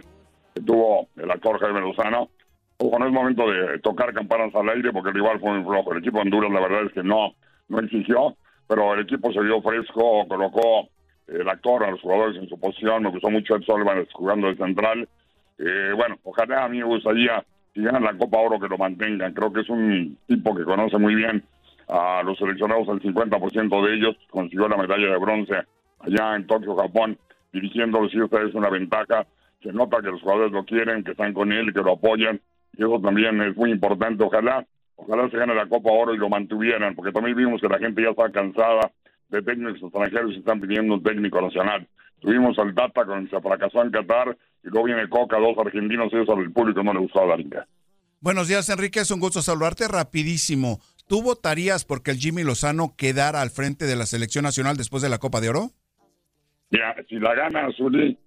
tuvo 0.65 1.09
el 1.15 1.29
actor 1.29 1.59
Jaime 1.59 1.81
Lozano 1.81 2.31
Ojo, 2.81 2.97
no 2.97 3.07
es 3.07 3.11
momento 3.11 3.51
de 3.51 3.77
tocar 3.79 4.13
campanas 4.13 4.55
al 4.55 4.69
aire 4.69 4.93
porque 4.93 5.09
el 5.09 5.15
rival 5.15 5.37
fue 5.41 5.51
muy 5.51 5.65
flojo. 5.65 5.91
El 5.91 5.99
equipo 5.99 6.17
de 6.17 6.21
Honduras, 6.21 6.49
la 6.49 6.61
verdad 6.61 6.85
es 6.85 6.93
que 6.93 7.03
no, 7.03 7.33
no 7.67 7.79
exigió, 7.79 8.37
pero 8.67 8.93
el 8.93 9.01
equipo 9.01 9.33
se 9.33 9.41
vio 9.41 9.61
fresco, 9.61 10.25
colocó 10.29 10.87
el 11.27 11.49
actor 11.49 11.83
a 11.83 11.91
los 11.91 11.99
jugadores 11.99 12.37
en 12.37 12.47
su 12.47 12.57
posición. 12.57 13.03
Me 13.03 13.09
gustó 13.09 13.29
mucho 13.29 13.57
Ed 13.57 13.63
Sullivan 13.63 14.05
jugando 14.13 14.47
de 14.47 14.55
central. 14.55 15.09
Eh, 15.57 15.91
bueno, 15.93 16.19
ojalá 16.23 16.63
a 16.63 16.69
mí 16.69 16.77
me 16.77 16.85
gustaría, 16.85 17.43
si 17.73 17.81
ganan 17.81 18.05
la 18.05 18.17
Copa 18.17 18.37
Oro, 18.37 18.57
que 18.61 18.69
lo 18.69 18.77
mantengan. 18.77 19.33
Creo 19.33 19.51
que 19.51 19.59
es 19.59 19.69
un 19.69 20.17
tipo 20.25 20.55
que 20.55 20.63
conoce 20.63 20.97
muy 20.97 21.15
bien 21.15 21.43
a 21.89 22.23
los 22.23 22.37
seleccionados, 22.37 22.87
el 22.87 23.01
50% 23.01 23.85
de 23.85 23.93
ellos 23.93 24.15
consiguió 24.29 24.69
la 24.69 24.77
medalla 24.77 25.07
de 25.07 25.17
bronce 25.17 25.55
allá 25.99 26.35
en 26.37 26.47
Tokio, 26.47 26.77
Japón, 26.77 27.17
dirigiéndolos 27.51 28.13
y 28.13 28.21
esta 28.21 28.41
es 28.41 28.53
una 28.53 28.69
ventaja. 28.69 29.27
Se 29.61 29.73
nota 29.73 29.99
que 30.01 30.11
los 30.11 30.21
jugadores 30.21 30.53
lo 30.53 30.63
quieren, 30.63 31.03
que 31.03 31.11
están 31.11 31.33
con 31.33 31.51
él, 31.51 31.73
que 31.73 31.81
lo 31.81 31.93
apoyan 31.93 32.39
y 32.79 32.83
eso 32.83 32.99
también 33.01 33.41
es 33.41 33.55
muy 33.57 33.71
importante. 33.71 34.23
Ojalá, 34.23 34.65
ojalá 34.95 35.29
se 35.29 35.37
gane 35.37 35.53
la 35.53 35.67
Copa 35.67 35.91
Oro 35.91 36.15
y 36.15 36.17
lo 36.17 36.29
mantuvieran, 36.29 36.95
porque 36.95 37.11
también 37.11 37.35
vimos 37.35 37.59
que 37.59 37.67
la 37.67 37.77
gente 37.77 38.01
ya 38.01 38.11
está 38.11 38.31
cansada 38.31 38.91
de 39.27 39.41
técnicos 39.41 39.83
extranjeros 39.83 40.31
y 40.33 40.39
están 40.39 40.61
pidiendo 40.61 40.93
un 40.93 41.03
técnico 41.03 41.41
nacional. 41.41 41.85
Tuvimos 42.21 42.57
al 42.57 42.73
Tata 42.73 43.05
con 43.05 43.29
se 43.29 43.41
fracasó 43.41 43.83
en 43.83 43.91
Qatar 43.91 44.37
y 44.63 44.69
luego 44.69 44.85
viene 44.85 45.09
Coca, 45.09 45.37
dos 45.37 45.57
argentinos, 45.57 46.11
y 46.13 46.17
eso 46.17 46.33
al 46.33 46.51
público 46.51 46.81
no 46.81 46.93
le 46.93 46.99
gustó 46.99 47.25
la 47.27 47.37
Buenos 48.21 48.47
días, 48.47 48.69
Enrique. 48.69 49.01
Es 49.01 49.11
un 49.11 49.19
gusto 49.19 49.41
saludarte 49.41 49.87
rapidísimo. 49.89 50.79
¿Tú 51.07 51.21
votarías 51.21 51.83
porque 51.83 52.11
el 52.11 52.17
Jimmy 52.17 52.43
Lozano 52.43 52.93
quedara 52.97 53.41
al 53.41 53.49
frente 53.49 53.85
de 53.85 53.97
la 53.97 54.05
selección 54.05 54.43
nacional 54.43 54.77
después 54.77 55.03
de 55.03 55.09
la 55.09 55.17
Copa 55.17 55.41
de 55.41 55.49
Oro? 55.49 55.71
Ya, 56.71 56.95
si 57.09 57.15
la 57.15 57.35
gana 57.35 57.67
Zuli, 57.75 58.17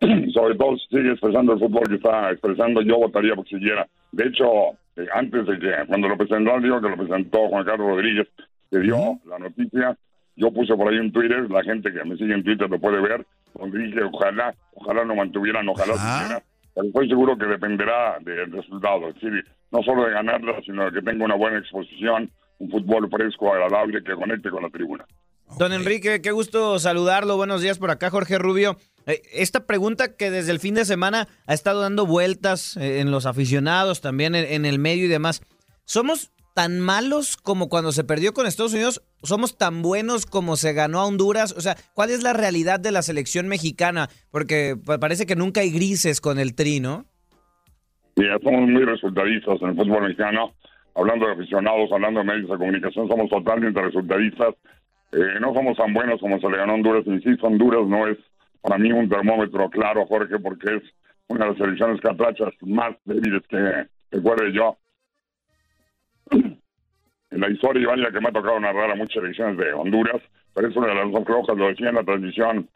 sobre 0.34 0.54
todo 0.56 0.76
si 0.76 0.96
sigue 0.96 1.12
expresando 1.12 1.52
el 1.54 1.58
fútbol 1.58 1.88
que 1.88 1.96
está 1.96 2.30
expresando, 2.30 2.82
yo 2.82 2.98
votaría 2.98 3.34
por 3.34 3.48
siguiera. 3.48 3.86
De 4.12 4.26
hecho, 4.26 4.46
eh, 4.96 5.06
antes 5.14 5.46
de 5.46 5.58
que, 5.58 5.72
cuando 5.88 6.08
lo 6.08 6.16
presentó, 6.16 6.60
digo 6.60 6.80
que 6.80 6.88
lo 6.88 6.96
presentó 6.96 7.48
Juan 7.48 7.64
Carlos 7.64 7.88
Rodríguez, 7.88 8.28
que 8.70 8.78
dio 8.78 9.18
la 9.26 9.38
noticia, 9.38 9.96
yo 10.36 10.50
puse 10.50 10.74
por 10.74 10.92
ahí 10.92 10.98
en 10.98 11.12
Twitter, 11.12 11.50
la 11.50 11.62
gente 11.62 11.92
que 11.92 12.04
me 12.04 12.16
sigue 12.16 12.34
en 12.34 12.44
Twitter 12.44 12.68
lo 12.68 12.78
puede 12.78 13.00
ver, 13.00 13.24
donde 13.54 13.78
dije 13.78 14.02
ojalá, 14.02 14.54
ojalá 14.74 15.04
lo 15.04 15.14
mantuvieran, 15.14 15.68
ojalá 15.68 15.94
siguiera. 15.94 16.42
Pero 16.74 16.88
estoy 16.88 17.08
seguro 17.08 17.38
que 17.38 17.46
dependerá 17.46 18.18
del 18.20 18.50
resultado, 18.50 19.08
es 19.08 19.14
decir, 19.14 19.44
no 19.70 19.82
solo 19.82 20.04
de 20.06 20.12
ganarla, 20.12 20.60
sino 20.64 20.84
de 20.86 20.92
que 20.92 21.02
tenga 21.02 21.24
una 21.24 21.36
buena 21.36 21.58
exposición, 21.58 22.30
un 22.58 22.70
fútbol 22.70 23.08
fresco, 23.08 23.52
agradable, 23.52 24.02
que 24.02 24.14
conecte 24.14 24.50
con 24.50 24.62
la 24.62 24.70
tribuna. 24.70 25.04
Don 25.58 25.72
Enrique, 25.72 26.20
qué 26.20 26.32
gusto 26.32 26.78
saludarlo. 26.80 27.36
Buenos 27.36 27.60
días 27.60 27.78
por 27.78 27.90
acá, 27.90 28.10
Jorge 28.10 28.38
Rubio. 28.38 28.76
Eh, 29.06 29.22
esta 29.32 29.66
pregunta 29.66 30.16
que 30.16 30.30
desde 30.30 30.52
el 30.52 30.60
fin 30.60 30.74
de 30.74 30.84
semana 30.84 31.28
ha 31.46 31.54
estado 31.54 31.80
dando 31.80 32.06
vueltas 32.06 32.76
eh, 32.76 33.00
en 33.00 33.10
los 33.10 33.26
aficionados, 33.26 34.00
también 34.00 34.34
en, 34.34 34.64
el 34.64 34.78
medio 34.78 35.04
y 35.04 35.08
demás. 35.08 35.42
¿Somos 35.84 36.32
tan 36.54 36.80
malos 36.80 37.36
como 37.36 37.68
cuando 37.68 37.92
se 37.92 38.04
perdió 38.04 38.32
con 38.32 38.46
Estados 38.46 38.72
Unidos? 38.72 39.02
¿Somos 39.22 39.58
tan 39.58 39.82
buenos 39.82 40.24
como 40.24 40.56
se 40.56 40.72
ganó 40.72 41.00
a 41.00 41.06
Honduras? 41.06 41.54
O 41.56 41.60
sea, 41.60 41.76
¿cuál 41.94 42.10
es 42.10 42.22
la 42.22 42.32
realidad 42.32 42.80
de 42.80 42.92
la 42.92 43.02
selección 43.02 43.48
mexicana? 43.48 44.08
Porque 44.30 44.76
parece 45.00 45.26
que 45.26 45.36
nunca 45.36 45.60
hay 45.60 45.70
grises 45.70 46.20
con 46.20 46.38
el 46.38 46.54
tri, 46.54 46.80
¿no? 46.80 47.06
Mira, 48.16 48.38
somos 48.42 48.68
muy 48.68 48.84
resultadistas 48.84 49.60
en 49.60 49.68
el 49.70 49.76
fútbol 49.76 50.02
mexicano. 50.02 50.54
Hablando 50.94 51.26
de 51.26 51.32
aficionados, 51.32 51.90
hablando 51.92 52.20
de 52.20 52.26
medios 52.26 52.48
de 52.48 52.56
comunicación, 52.56 53.08
somos 53.08 53.28
totalmente 53.28 53.82
resultadistas. 53.82 54.54
Eh, 55.10 55.40
no 55.40 55.52
somos 55.52 55.76
tan 55.76 55.92
buenos 55.92 56.20
como 56.20 56.38
se 56.38 56.48
le 56.48 56.56
ganó 56.56 56.72
a 56.72 56.74
Honduras. 56.76 57.04
Insisto, 57.06 57.48
Honduras 57.48 57.86
no 57.88 58.06
es 58.06 58.16
para 58.64 58.78
mí 58.78 58.90
un 58.90 59.10
termómetro 59.10 59.68
claro, 59.68 60.06
Jorge, 60.06 60.38
porque 60.38 60.76
es 60.76 60.82
una 61.28 61.44
de 61.44 61.50
las 61.50 61.58
selecciones 61.58 62.00
catrachas 62.00 62.54
más 62.62 62.96
débiles 63.04 63.42
que 63.46 63.86
recuerde 64.10 64.54
yo. 64.54 64.78
En 66.30 67.40
la 67.40 67.50
historia, 67.50 67.82
Iván, 67.82 68.00
ya 68.00 68.10
que 68.10 68.20
me 68.20 68.28
ha 68.28 68.32
tocado 68.32 68.58
narrar 68.58 68.90
a 68.90 68.94
muchas 68.94 69.20
selecciones 69.20 69.58
de 69.58 69.70
Honduras, 69.74 70.22
pero 70.54 70.68
es 70.68 70.76
una 70.76 70.86
de 70.86 70.94
las 70.94 71.12
dos 71.12 71.26
flojas, 71.26 71.58
lo 71.58 71.68
decía 71.68 71.90
en 71.90 71.96
la 71.96 72.04
transmisión 72.04 72.68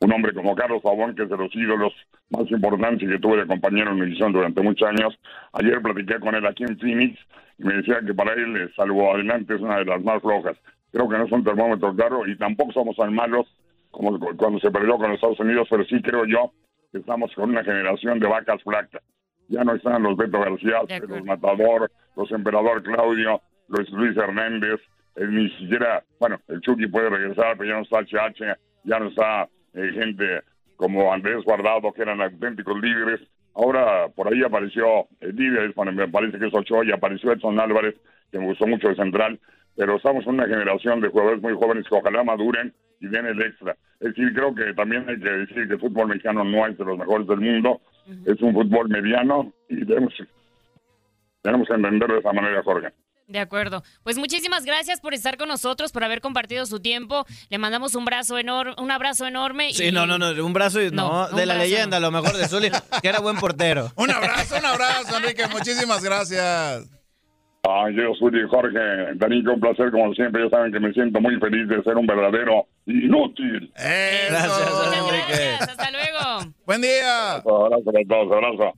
un 0.00 0.12
hombre 0.12 0.34
como 0.34 0.56
Carlos 0.56 0.82
Pavón, 0.82 1.14
que 1.14 1.22
es 1.22 1.28
de 1.28 1.36
los 1.36 1.54
ídolos 1.54 1.92
más 2.30 2.50
importantes 2.50 3.08
y 3.08 3.12
que 3.12 3.18
tuve 3.20 3.36
de 3.36 3.46
compañero 3.46 3.92
en 3.92 4.02
edición 4.02 4.32
durante 4.32 4.60
muchos 4.60 4.88
años. 4.88 5.16
Ayer 5.52 5.80
platiqué 5.80 6.18
con 6.18 6.34
él 6.34 6.44
aquí 6.46 6.64
en 6.64 6.76
Phoenix 6.78 7.16
y 7.58 7.62
me 7.64 7.74
decía 7.74 8.00
que 8.04 8.12
para 8.12 8.32
él, 8.32 8.72
salvo 8.74 9.14
adelante, 9.14 9.54
es 9.54 9.60
una 9.60 9.76
de 9.76 9.84
las 9.84 10.02
más 10.02 10.20
flojas. 10.20 10.56
Creo 10.90 11.08
que 11.08 11.16
no 11.16 11.26
es 11.26 11.32
un 11.32 11.44
termómetro 11.44 11.94
claro 11.94 12.26
y 12.26 12.36
tampoco 12.36 12.72
somos 12.72 12.96
tan 12.96 13.14
malos 13.14 13.46
como 13.90 14.18
cuando 14.36 14.58
se 14.60 14.70
perdió 14.70 14.96
con 14.96 15.12
Estados 15.12 15.40
Unidos, 15.40 15.68
pero 15.70 15.84
sí 15.84 16.00
creo 16.02 16.24
yo 16.24 16.52
que 16.92 16.98
estamos 16.98 17.32
con 17.34 17.50
una 17.50 17.64
generación 17.64 18.18
de 18.18 18.26
vacas 18.26 18.62
flacas. 18.62 19.02
Ya 19.48 19.64
no 19.64 19.74
están 19.74 20.02
los 20.02 20.16
Beto 20.16 20.40
García, 20.40 20.82
los 21.08 21.24
Matador, 21.24 21.90
los 22.16 22.30
Emperador 22.30 22.82
Claudio, 22.82 23.40
los 23.68 23.90
Luis 23.90 24.16
Hernández, 24.16 24.80
eh, 25.16 25.26
ni 25.26 25.50
siquiera, 25.50 26.04
bueno, 26.20 26.38
el 26.48 26.60
Chucky 26.60 26.86
puede 26.86 27.10
regresar, 27.10 27.56
pero 27.56 27.70
ya 27.70 27.76
no 27.76 27.82
está 27.82 27.98
HH, 27.98 28.58
ya 28.84 28.98
no 28.98 29.08
está 29.08 29.48
eh, 29.74 29.90
gente 29.92 30.42
como 30.76 31.12
Andrés 31.12 31.44
Guardado, 31.44 31.92
que 31.92 32.02
eran 32.02 32.20
auténticos 32.20 32.80
líderes. 32.80 33.20
Ahora 33.54 34.08
por 34.08 34.32
ahí 34.32 34.42
apareció 34.42 35.08
el 35.20 35.34
líder, 35.34 35.74
me 35.76 36.08
parece 36.08 36.38
que 36.38 36.46
es 36.46 36.54
Ochoa, 36.54 36.84
y 36.84 36.92
apareció 36.92 37.32
Edson 37.32 37.58
Álvarez, 37.58 37.96
que 38.30 38.38
me 38.38 38.46
gustó 38.46 38.66
mucho 38.66 38.88
de 38.88 38.94
central, 38.94 39.40
pero 39.76 39.96
estamos 39.96 40.24
en 40.26 40.34
una 40.34 40.46
generación 40.46 41.00
de 41.00 41.08
jugadores 41.08 41.42
muy 41.42 41.54
jóvenes 41.54 41.86
que 41.88 41.94
ojalá 41.96 42.22
maduren 42.22 42.72
y 43.00 43.08
den 43.08 43.26
el 43.26 43.40
extra. 43.42 43.76
Es 44.00 44.08
decir, 44.08 44.32
creo 44.34 44.54
que 44.54 44.72
también 44.74 45.08
hay 45.08 45.18
que 45.18 45.28
decir 45.28 45.66
que 45.68 45.74
el 45.74 45.80
fútbol 45.80 46.08
mexicano 46.08 46.44
no 46.44 46.66
es 46.66 46.76
de 46.78 46.84
los 46.84 46.98
mejores 46.98 47.26
del 47.26 47.40
mundo, 47.40 47.80
es 48.24 48.40
un 48.40 48.54
fútbol 48.54 48.88
mediano 48.88 49.52
y 49.68 49.84
debemos, 49.84 50.14
tenemos 51.42 51.68
que 51.68 51.74
entenderlo 51.74 52.14
de 52.14 52.20
esa 52.20 52.32
manera, 52.32 52.62
Jorge. 52.62 52.88
De 53.30 53.38
acuerdo. 53.38 53.84
Pues 54.02 54.18
muchísimas 54.18 54.64
gracias 54.64 55.00
por 55.00 55.14
estar 55.14 55.36
con 55.36 55.46
nosotros, 55.46 55.92
por 55.92 56.02
haber 56.02 56.20
compartido 56.20 56.66
su 56.66 56.80
tiempo. 56.80 57.24
Le 57.48 57.58
mandamos 57.58 57.94
un 57.94 58.04
brazo 58.04 58.38
enorme, 58.38 58.74
un 58.76 58.90
abrazo 58.90 59.24
enorme. 59.24 59.72
Sí, 59.72 59.92
no, 59.92 60.04
no, 60.04 60.18
no, 60.18 60.44
un 60.44 60.52
brazo 60.52 60.80
no, 60.92 61.28
de 61.28 61.46
la 61.46 61.54
leyenda, 61.54 61.98
a 61.98 62.00
lo 62.00 62.10
mejor 62.10 62.36
de 62.36 62.48
Zuli, 62.48 62.70
que 63.00 63.08
era 63.08 63.20
buen 63.20 63.36
portero. 63.36 63.88
un 63.96 64.10
abrazo, 64.10 64.56
un 64.58 64.66
abrazo, 64.66 65.16
Enrique. 65.16 65.44
Muchísimas 65.52 66.02
gracias. 66.02 66.90
Ah, 67.62 67.88
yo 67.94 68.14
soy 68.18 68.32
Jorge 68.48 68.80
Danico, 69.14 69.52
un 69.52 69.60
placer 69.60 69.92
como 69.92 70.12
siempre. 70.14 70.42
Ya 70.42 70.50
saben 70.50 70.72
que 70.72 70.80
me 70.80 70.92
siento 70.92 71.20
muy 71.20 71.36
feliz 71.38 71.68
de 71.68 71.80
ser 71.84 71.96
un 71.96 72.08
verdadero 72.08 72.66
inútil. 72.86 73.72
Gracias, 73.74 74.70
Enrique. 74.98 75.56
Hasta 75.60 75.90
luego. 75.90 76.54
Buen 76.66 76.82
día. 76.82 77.34
Abrazo 77.36 78.34
abrazo. 78.34 78.74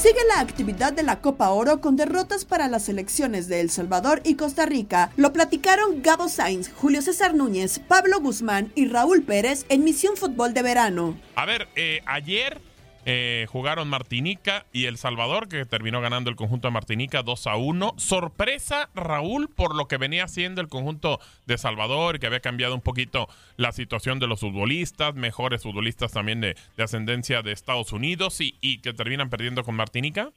Sigue 0.00 0.20
la 0.34 0.40
actividad 0.40 0.94
de 0.94 1.02
la 1.02 1.20
Copa 1.20 1.50
Oro 1.50 1.82
con 1.82 1.94
derrotas 1.94 2.46
para 2.46 2.68
las 2.68 2.86
selecciones 2.86 3.48
de 3.48 3.60
El 3.60 3.68
Salvador 3.68 4.22
y 4.24 4.34
Costa 4.34 4.64
Rica. 4.64 5.10
Lo 5.18 5.34
platicaron 5.34 6.00
Gabo 6.00 6.30
Sainz, 6.30 6.72
Julio 6.72 7.02
César 7.02 7.34
Núñez, 7.34 7.80
Pablo 7.80 8.18
Guzmán 8.18 8.72
y 8.74 8.88
Raúl 8.88 9.22
Pérez 9.22 9.66
en 9.68 9.84
Misión 9.84 10.16
Fútbol 10.16 10.54
de 10.54 10.62
Verano. 10.62 11.18
A 11.34 11.44
ver, 11.44 11.68
eh, 11.76 12.00
ayer 12.06 12.62
eh, 13.06 13.46
jugaron 13.48 13.88
Martinica 13.88 14.66
y 14.72 14.86
El 14.86 14.96
Salvador, 14.96 15.48
que 15.48 15.64
terminó 15.64 16.00
ganando 16.00 16.30
el 16.30 16.36
conjunto 16.36 16.68
de 16.68 16.72
Martinica 16.72 17.22
2 17.22 17.46
a 17.46 17.56
1. 17.56 17.94
Sorpresa, 17.96 18.90
Raúl, 18.94 19.48
por 19.48 19.74
lo 19.74 19.86
que 19.86 19.96
venía 19.96 20.24
haciendo 20.24 20.60
el 20.60 20.68
conjunto 20.68 21.18
de 21.46 21.58
Salvador, 21.58 22.18
que 22.18 22.26
había 22.26 22.40
cambiado 22.40 22.74
un 22.74 22.80
poquito 22.80 23.28
la 23.56 23.72
situación 23.72 24.18
de 24.18 24.26
los 24.26 24.40
futbolistas, 24.40 25.14
mejores 25.14 25.62
futbolistas 25.62 26.12
también 26.12 26.40
de, 26.40 26.56
de 26.76 26.82
ascendencia 26.82 27.42
de 27.42 27.52
Estados 27.52 27.92
Unidos 27.92 28.40
y, 28.40 28.54
y 28.60 28.80
que 28.80 28.92
terminan 28.92 29.30
perdiendo 29.30 29.62
con 29.64 29.76
Martinica. 29.76 30.30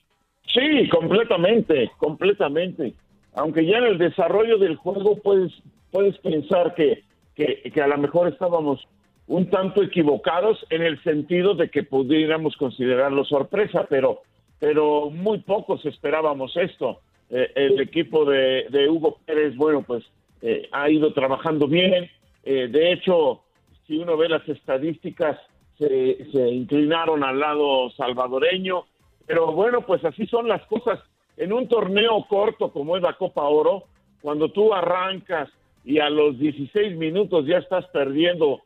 Sí, 0.48 0.88
completamente, 0.89 1.91
completamente. 1.98 2.93
Aunque 3.36 3.65
ya 3.65 3.77
en 3.77 3.86
el 3.86 3.98
desarrollo 3.98 4.58
del 4.58 4.75
juego 4.75 5.17
puedes, 5.17 5.51
puedes 5.91 6.17
pensar 6.20 6.75
que, 6.75 7.03
que, 7.36 7.72
que 7.74 7.82
a 7.82 7.88
lo 7.88 7.98
mejor 7.98 8.27
estábamos 8.27 8.88
un 9.27 9.49
tanto 9.49 9.81
equivocados 9.81 10.65
en 10.69 10.81
el 10.81 11.01
sentido 11.03 11.55
de 11.55 11.69
que 11.69 11.83
pudiéramos 11.83 12.57
considerarlo 12.57 13.23
sorpresa, 13.25 13.85
pero, 13.89 14.21
pero 14.59 15.09
muy 15.09 15.39
pocos 15.39 15.85
esperábamos 15.85 16.55
esto. 16.57 16.99
Eh, 17.29 17.51
el 17.55 17.79
equipo 17.79 18.25
de, 18.25 18.67
de, 18.69 18.89
Hugo 18.89 19.19
Pérez, 19.25 19.55
bueno, 19.55 19.81
pues 19.81 20.03
eh, 20.41 20.67
ha 20.71 20.89
ido 20.89 21.13
trabajando 21.13 21.67
bien. 21.67 22.09
Eh, 22.43 22.67
de 22.67 22.91
hecho, 22.91 23.41
si 23.87 23.97
uno 23.97 24.17
ve 24.17 24.29
las 24.29 24.47
estadísticas, 24.47 25.39
se, 25.77 26.29
se 26.31 26.49
inclinaron 26.49 27.23
al 27.23 27.39
lado 27.39 27.89
salvadoreño, 27.91 28.83
pero 29.25 29.51
bueno, 29.53 29.81
pues 29.81 30.03
así 30.05 30.27
son 30.27 30.47
las 30.47 30.63
cosas. 30.65 30.99
En 31.37 31.51
un 31.53 31.67
torneo 31.67 32.25
corto 32.29 32.71
como 32.71 32.97
es 32.97 33.01
la 33.01 33.13
Copa 33.13 33.41
Oro, 33.43 33.85
cuando 34.21 34.49
tú 34.49 34.73
arrancas 34.73 35.49
y 35.83 35.99
a 35.99 36.09
los 36.09 36.37
16 36.37 36.97
minutos 36.97 37.45
ya 37.45 37.57
estás 37.57 37.85
perdiendo 37.87 38.61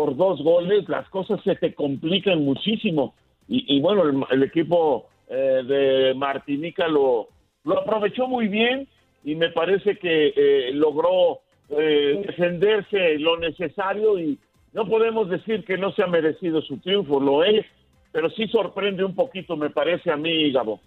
por 0.00 0.16
dos 0.16 0.42
goles, 0.42 0.88
las 0.88 1.06
cosas 1.10 1.40
se 1.44 1.56
te 1.56 1.74
complican 1.74 2.42
muchísimo. 2.42 3.14
Y, 3.46 3.76
y 3.76 3.80
bueno, 3.82 4.04
el, 4.04 4.24
el 4.30 4.42
equipo 4.44 5.10
eh, 5.28 5.62
de 5.62 6.14
Martinica 6.14 6.88
lo, 6.88 7.28
lo 7.64 7.80
aprovechó 7.80 8.26
muy 8.26 8.48
bien 8.48 8.88
y 9.24 9.34
me 9.34 9.50
parece 9.50 9.98
que 9.98 10.32
eh, 10.34 10.70
logró 10.72 11.40
eh, 11.68 12.22
defenderse 12.26 13.18
lo 13.18 13.36
necesario 13.36 14.18
y 14.18 14.38
no 14.72 14.88
podemos 14.88 15.28
decir 15.28 15.66
que 15.66 15.76
no 15.76 15.92
se 15.92 16.02
ha 16.02 16.06
merecido 16.06 16.62
su 16.62 16.78
triunfo, 16.78 17.20
lo 17.20 17.44
es, 17.44 17.66
pero 18.10 18.30
sí 18.30 18.48
sorprende 18.48 19.04
un 19.04 19.14
poquito, 19.14 19.54
me 19.54 19.68
parece 19.68 20.10
a 20.10 20.16
mí, 20.16 20.50
Gabo. 20.50 20.80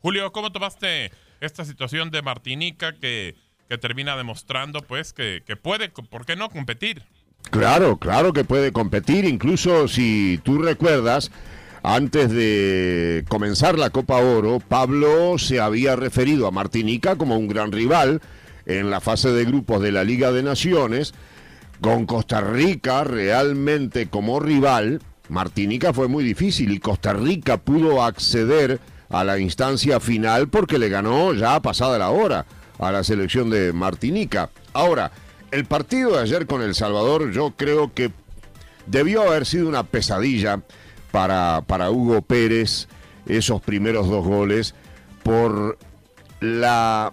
Julio, 0.00 0.32
¿cómo 0.32 0.50
tomaste 0.50 1.12
esta 1.40 1.64
situación 1.64 2.10
de 2.10 2.20
Martinica 2.22 2.94
que, 2.98 3.36
que 3.68 3.78
termina 3.78 4.16
demostrando 4.16 4.80
pues 4.80 5.12
que, 5.12 5.44
que 5.46 5.54
puede, 5.54 5.90
¿por 5.90 6.26
qué 6.26 6.34
no 6.34 6.48
competir? 6.48 7.04
Claro, 7.50 7.96
claro 7.96 8.32
que 8.32 8.44
puede 8.44 8.72
competir, 8.72 9.24
incluso 9.24 9.88
si 9.88 10.38
tú 10.44 10.58
recuerdas, 10.58 11.30
antes 11.82 12.30
de 12.30 13.24
comenzar 13.28 13.78
la 13.78 13.90
Copa 13.90 14.18
Oro, 14.18 14.60
Pablo 14.60 15.38
se 15.38 15.60
había 15.60 15.96
referido 15.96 16.46
a 16.46 16.50
Martinica 16.50 17.16
como 17.16 17.36
un 17.36 17.48
gran 17.48 17.72
rival 17.72 18.20
en 18.66 18.90
la 18.90 19.00
fase 19.00 19.30
de 19.30 19.44
grupos 19.44 19.80
de 19.80 19.90
la 19.90 20.04
Liga 20.04 20.30
de 20.30 20.42
Naciones, 20.42 21.14
con 21.80 22.06
Costa 22.06 22.40
Rica 22.40 23.04
realmente 23.04 24.08
como 24.08 24.38
rival. 24.40 25.00
Martinica 25.28 25.92
fue 25.92 26.08
muy 26.08 26.22
difícil 26.22 26.70
y 26.70 26.78
Costa 26.78 27.14
Rica 27.14 27.56
pudo 27.56 28.02
acceder 28.02 28.78
a 29.08 29.24
la 29.24 29.38
instancia 29.38 30.00
final 30.00 30.48
porque 30.48 30.78
le 30.78 30.88
ganó 30.88 31.32
ya 31.32 31.60
pasada 31.60 31.98
la 31.98 32.10
hora 32.10 32.46
a 32.78 32.92
la 32.92 33.02
selección 33.04 33.50
de 33.50 33.72
Martinica. 33.72 34.50
Ahora, 34.72 35.10
el 35.50 35.64
partido 35.64 36.12
de 36.12 36.20
ayer 36.20 36.46
con 36.46 36.62
El 36.62 36.74
Salvador 36.74 37.32
yo 37.32 37.54
creo 37.56 37.92
que 37.92 38.10
debió 38.86 39.22
haber 39.22 39.46
sido 39.46 39.68
una 39.68 39.84
pesadilla 39.84 40.62
para, 41.10 41.62
para 41.66 41.90
Hugo 41.90 42.22
Pérez, 42.22 42.88
esos 43.26 43.60
primeros 43.60 44.08
dos 44.08 44.24
goles, 44.24 44.74
por 45.22 45.78
la 46.40 47.12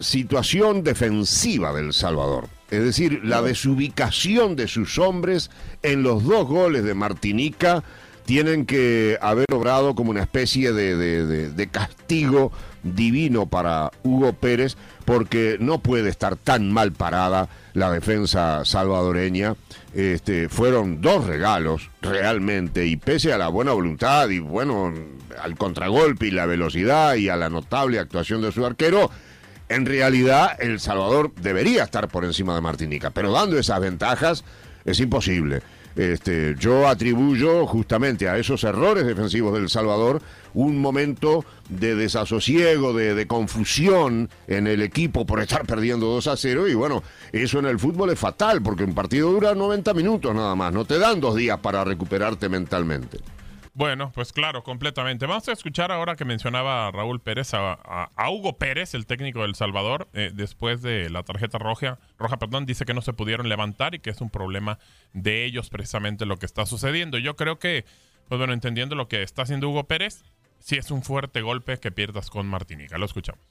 situación 0.00 0.84
defensiva 0.84 1.72
del 1.72 1.92
Salvador. 1.92 2.48
Es 2.70 2.82
decir, 2.82 3.24
la 3.24 3.40
desubicación 3.40 4.54
de 4.54 4.68
sus 4.68 4.98
hombres 4.98 5.50
en 5.82 6.02
los 6.02 6.24
dos 6.24 6.46
goles 6.46 6.84
de 6.84 6.94
Martinica 6.94 7.82
tienen 8.26 8.66
que 8.66 9.16
haber 9.22 9.46
obrado 9.54 9.94
como 9.94 10.10
una 10.10 10.20
especie 10.20 10.72
de, 10.72 10.94
de, 11.48 11.68
castigo 11.68 12.52
divino 12.82 13.46
para 13.46 13.90
Hugo 14.02 14.34
Pérez 14.34 14.76
porque 15.06 15.56
no 15.60 15.78
puede 15.78 16.10
estar 16.10 16.36
tan 16.36 16.70
mal 16.70 16.92
parada 16.92 17.48
la 17.78 17.90
defensa 17.90 18.64
salvadoreña. 18.64 19.54
Este, 19.94 20.48
fueron 20.48 21.00
dos 21.00 21.26
regalos 21.26 21.90
realmente 22.02 22.86
y 22.86 22.96
pese 22.96 23.32
a 23.32 23.38
la 23.38 23.48
buena 23.48 23.72
voluntad 23.72 24.28
y 24.28 24.38
bueno, 24.38 24.92
al 25.42 25.56
contragolpe 25.56 26.26
y 26.26 26.30
la 26.30 26.46
velocidad 26.46 27.14
y 27.14 27.28
a 27.28 27.36
la 27.36 27.48
notable 27.48 27.98
actuación 27.98 28.42
de 28.42 28.52
su 28.52 28.64
arquero, 28.66 29.10
en 29.68 29.86
realidad 29.86 30.56
El 30.60 30.80
Salvador 30.80 31.32
debería 31.40 31.84
estar 31.84 32.08
por 32.08 32.24
encima 32.24 32.54
de 32.54 32.60
Martinica, 32.60 33.10
pero 33.10 33.32
dando 33.32 33.58
esas 33.58 33.80
ventajas 33.80 34.44
es 34.84 35.00
imposible. 35.00 35.62
Este, 35.98 36.54
yo 36.60 36.86
atribuyo 36.86 37.66
justamente 37.66 38.28
a 38.28 38.38
esos 38.38 38.62
errores 38.62 39.04
defensivos 39.04 39.52
del 39.52 39.68
Salvador 39.68 40.22
un 40.54 40.80
momento 40.80 41.44
de 41.68 41.96
desasosiego, 41.96 42.92
de, 42.92 43.16
de, 43.16 43.26
confusión 43.26 44.30
en 44.46 44.68
el 44.68 44.80
equipo 44.82 45.26
por 45.26 45.40
estar 45.40 45.66
perdiendo 45.66 46.06
2 46.06 46.28
a 46.28 46.36
0 46.36 46.68
y 46.68 46.74
bueno, 46.74 47.02
eso 47.32 47.58
en 47.58 47.66
el 47.66 47.80
fútbol 47.80 48.10
es 48.10 48.18
fatal 48.18 48.62
porque 48.62 48.84
un 48.84 48.94
partido 48.94 49.32
dura 49.32 49.56
90 49.56 49.92
minutos 49.92 50.32
nada 50.32 50.54
más, 50.54 50.72
no 50.72 50.84
te 50.84 51.00
dan 51.00 51.18
dos 51.18 51.34
días 51.34 51.58
para 51.58 51.82
recuperarte 51.82 52.48
mentalmente. 52.48 53.18
Bueno, 53.78 54.10
pues 54.12 54.32
claro, 54.32 54.64
completamente. 54.64 55.24
Vamos 55.26 55.46
a 55.46 55.52
escuchar 55.52 55.92
ahora 55.92 56.16
que 56.16 56.24
mencionaba 56.24 56.90
Raúl 56.90 57.20
Pérez 57.20 57.54
a, 57.54 57.74
a, 57.74 58.10
a 58.16 58.28
Hugo 58.28 58.58
Pérez, 58.58 58.92
el 58.94 59.06
técnico 59.06 59.42
del 59.42 59.54
Salvador, 59.54 60.08
eh, 60.14 60.32
después 60.34 60.82
de 60.82 61.08
la 61.10 61.22
tarjeta 61.22 61.58
roja, 61.58 62.00
roja, 62.18 62.40
perdón, 62.40 62.66
dice 62.66 62.84
que 62.84 62.92
no 62.92 63.02
se 63.02 63.12
pudieron 63.12 63.48
levantar 63.48 63.94
y 63.94 64.00
que 64.00 64.10
es 64.10 64.20
un 64.20 64.30
problema 64.30 64.80
de 65.12 65.44
ellos 65.44 65.70
precisamente 65.70 66.26
lo 66.26 66.40
que 66.40 66.46
está 66.46 66.66
sucediendo. 66.66 67.18
Yo 67.18 67.36
creo 67.36 67.60
que, 67.60 67.84
pues 68.28 68.40
bueno, 68.40 68.52
entendiendo 68.52 68.96
lo 68.96 69.06
que 69.06 69.22
está 69.22 69.42
haciendo 69.42 69.68
Hugo 69.68 69.84
Pérez, 69.84 70.24
sí 70.58 70.74
es 70.74 70.90
un 70.90 71.04
fuerte 71.04 71.40
golpe 71.40 71.78
que 71.78 71.92
pierdas 71.92 72.30
con 72.30 72.48
Martinica. 72.48 72.98
Lo 72.98 73.06
escuchamos. 73.06 73.44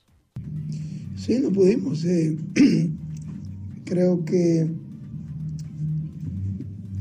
Sí, 1.15 1.39
no 1.39 1.51
pudimos. 1.51 2.03
Eh. 2.03 2.35
creo 3.85 4.25
que 4.25 4.67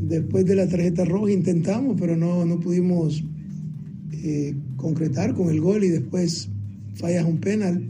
después 0.00 0.44
de 0.46 0.54
la 0.54 0.68
tarjeta 0.68 1.04
roja 1.04 1.32
intentamos, 1.32 1.96
pero 1.98 2.16
no, 2.16 2.44
no 2.44 2.60
pudimos 2.60 3.24
eh, 4.12 4.54
concretar 4.76 5.34
con 5.34 5.48
el 5.48 5.60
gol 5.60 5.84
y 5.84 5.88
después 5.88 6.48
fallas 6.94 7.24
un 7.24 7.38
penal 7.38 7.82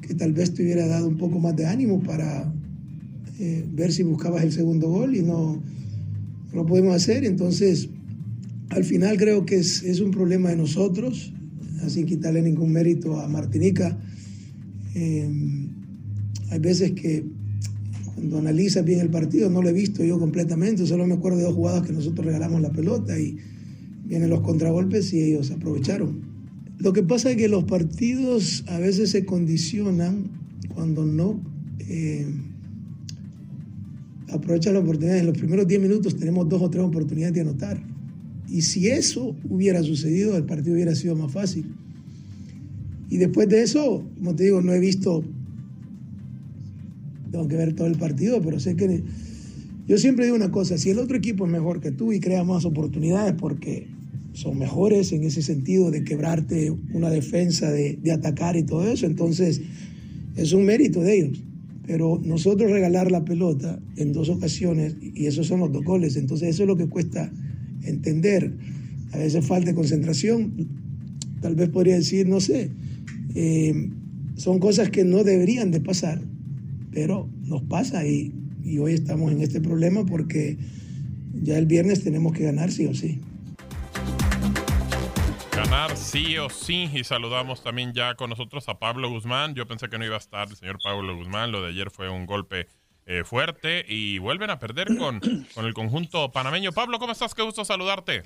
que 0.00 0.14
tal 0.14 0.32
vez 0.32 0.54
te 0.54 0.62
hubiera 0.62 0.86
dado 0.86 1.08
un 1.08 1.16
poco 1.16 1.38
más 1.38 1.56
de 1.56 1.66
ánimo 1.66 2.00
para 2.02 2.52
eh, 3.38 3.66
ver 3.72 3.92
si 3.92 4.02
buscabas 4.02 4.44
el 4.44 4.52
segundo 4.52 4.88
gol 4.88 5.16
y 5.16 5.22
no, 5.22 5.56
no 5.56 6.54
lo 6.54 6.66
pudimos 6.66 6.94
hacer. 6.94 7.24
Entonces, 7.24 7.88
al 8.70 8.84
final 8.84 9.16
creo 9.16 9.44
que 9.44 9.56
es, 9.56 9.82
es 9.82 10.00
un 10.00 10.10
problema 10.10 10.50
de 10.50 10.56
nosotros, 10.56 11.32
sin 11.88 12.06
quitarle 12.06 12.42
ningún 12.42 12.72
mérito 12.72 13.20
a 13.20 13.28
Martinica. 13.28 13.98
Eh, 14.94 15.28
hay 16.50 16.58
veces 16.58 16.92
que 16.92 17.24
cuando 18.16 18.38
analizas 18.38 18.82
bien 18.82 19.00
el 19.00 19.10
partido, 19.10 19.50
no 19.50 19.60
lo 19.60 19.68
he 19.68 19.74
visto 19.74 20.02
yo 20.02 20.18
completamente, 20.18 20.86
solo 20.86 21.06
me 21.06 21.14
acuerdo 21.14 21.36
de 21.36 21.44
dos 21.44 21.54
jugadas 21.54 21.86
que 21.86 21.92
nosotros 21.92 22.24
regalamos 22.24 22.62
la 22.62 22.72
pelota 22.72 23.18
y 23.18 23.36
vienen 24.06 24.30
los 24.30 24.40
contragolpes 24.40 25.12
y 25.12 25.20
ellos 25.20 25.50
aprovecharon. 25.50 26.22
Lo 26.78 26.94
que 26.94 27.02
pasa 27.02 27.30
es 27.30 27.36
que 27.36 27.48
los 27.48 27.64
partidos 27.64 28.64
a 28.68 28.78
veces 28.78 29.10
se 29.10 29.26
condicionan 29.26 30.30
cuando 30.74 31.04
no 31.04 31.42
eh, 31.80 32.26
aprovechan 34.30 34.72
la 34.72 34.80
oportunidad. 34.80 35.18
En 35.18 35.26
los 35.26 35.36
primeros 35.36 35.68
10 35.68 35.82
minutos 35.82 36.16
tenemos 36.16 36.48
dos 36.48 36.62
o 36.62 36.70
tres 36.70 36.84
oportunidades 36.84 37.34
de 37.34 37.42
anotar. 37.42 37.82
Y 38.48 38.62
si 38.62 38.88
eso 38.88 39.36
hubiera 39.50 39.82
sucedido, 39.82 40.38
el 40.38 40.44
partido 40.44 40.74
hubiera 40.74 40.94
sido 40.94 41.16
más 41.16 41.32
fácil. 41.32 41.66
Y 43.10 43.18
después 43.18 43.46
de 43.50 43.62
eso, 43.62 44.08
como 44.16 44.34
te 44.34 44.44
digo, 44.44 44.62
no 44.62 44.72
he 44.72 44.80
visto 44.80 45.22
tengo 47.30 47.48
que 47.48 47.56
ver 47.56 47.74
todo 47.74 47.86
el 47.86 47.96
partido, 47.96 48.40
pero 48.42 48.60
sé 48.60 48.76
que 48.76 49.02
yo 49.86 49.98
siempre 49.98 50.24
digo 50.24 50.36
una 50.36 50.50
cosa, 50.50 50.78
si 50.78 50.90
el 50.90 50.98
otro 50.98 51.16
equipo 51.16 51.46
es 51.46 51.52
mejor 51.52 51.80
que 51.80 51.92
tú 51.92 52.12
y 52.12 52.18
crea 52.18 52.42
más 52.42 52.64
oportunidades 52.64 53.34
porque 53.38 53.86
son 54.32 54.58
mejores 54.58 55.12
en 55.12 55.22
ese 55.22 55.42
sentido 55.42 55.90
de 55.90 56.04
quebrarte 56.04 56.70
una 56.92 57.08
defensa, 57.08 57.70
de, 57.70 57.98
atacar 58.12 58.56
y 58.56 58.64
todo 58.64 58.86
eso, 58.86 59.06
entonces 59.06 59.62
es 60.36 60.52
un 60.52 60.64
mérito 60.64 61.00
de 61.00 61.18
ellos. 61.18 61.42
Pero 61.86 62.20
nosotros 62.22 62.70
regalar 62.70 63.12
la 63.12 63.24
pelota 63.24 63.80
en 63.96 64.12
dos 64.12 64.28
ocasiones, 64.28 64.96
y 65.00 65.26
esos 65.26 65.46
son 65.46 65.60
los 65.60 65.72
dos 65.72 65.84
goles, 65.84 66.16
entonces 66.16 66.48
eso 66.48 66.64
es 66.64 66.66
lo 66.66 66.76
que 66.76 66.88
cuesta 66.88 67.32
entender. 67.84 68.52
A 69.12 69.18
veces 69.18 69.46
falta 69.46 69.72
concentración, 69.72 70.68
tal 71.40 71.54
vez 71.54 71.68
podría 71.68 71.94
decir, 71.94 72.28
no 72.28 72.40
sé, 72.40 72.72
eh, 73.36 73.88
son 74.34 74.58
cosas 74.58 74.90
que 74.90 75.04
no 75.04 75.22
deberían 75.22 75.70
de 75.70 75.80
pasar, 75.80 76.20
pero 76.96 77.28
nos 77.42 77.60
pasa 77.64 78.06
y, 78.06 78.32
y, 78.64 78.78
hoy 78.78 78.94
estamos 78.94 79.30
en 79.30 79.42
este 79.42 79.60
problema 79.60 80.06
porque 80.06 80.56
ya 81.34 81.58
el 81.58 81.66
viernes 81.66 82.02
tenemos 82.02 82.32
que 82.32 82.44
ganar 82.44 82.70
sí 82.70 82.86
o 82.86 82.94
sí. 82.94 83.20
ganar 85.54 85.94
sí 85.94 86.38
o 86.38 86.48
sí. 86.48 86.88
Y 86.94 87.04
saludamos 87.04 87.62
también 87.62 87.92
ya 87.92 88.14
con 88.14 88.30
nosotros 88.30 88.66
a 88.70 88.78
Pablo 88.78 89.10
Guzmán. 89.10 89.54
Yo 89.54 89.66
pensé 89.66 89.90
que 89.90 89.98
no 89.98 90.06
iba 90.06 90.14
a 90.14 90.18
estar 90.18 90.48
el 90.48 90.56
señor 90.56 90.78
Pablo 90.82 91.14
Guzmán. 91.14 91.52
Lo 91.52 91.60
de 91.60 91.68
ayer 91.68 91.90
fue 91.90 92.08
un 92.08 92.24
golpe 92.24 92.66
eh, 93.04 93.24
fuerte 93.24 93.84
y 93.86 94.16
vuelven 94.16 94.48
a 94.48 94.58
perder 94.58 94.96
con, 94.96 95.20
con 95.54 95.66
el 95.66 95.74
conjunto 95.74 96.32
panameño. 96.32 96.72
Pablo, 96.72 96.98
¿cómo 96.98 97.12
estás? 97.12 97.34
Qué 97.34 97.42
gusto 97.42 97.62
saludarte. 97.66 98.22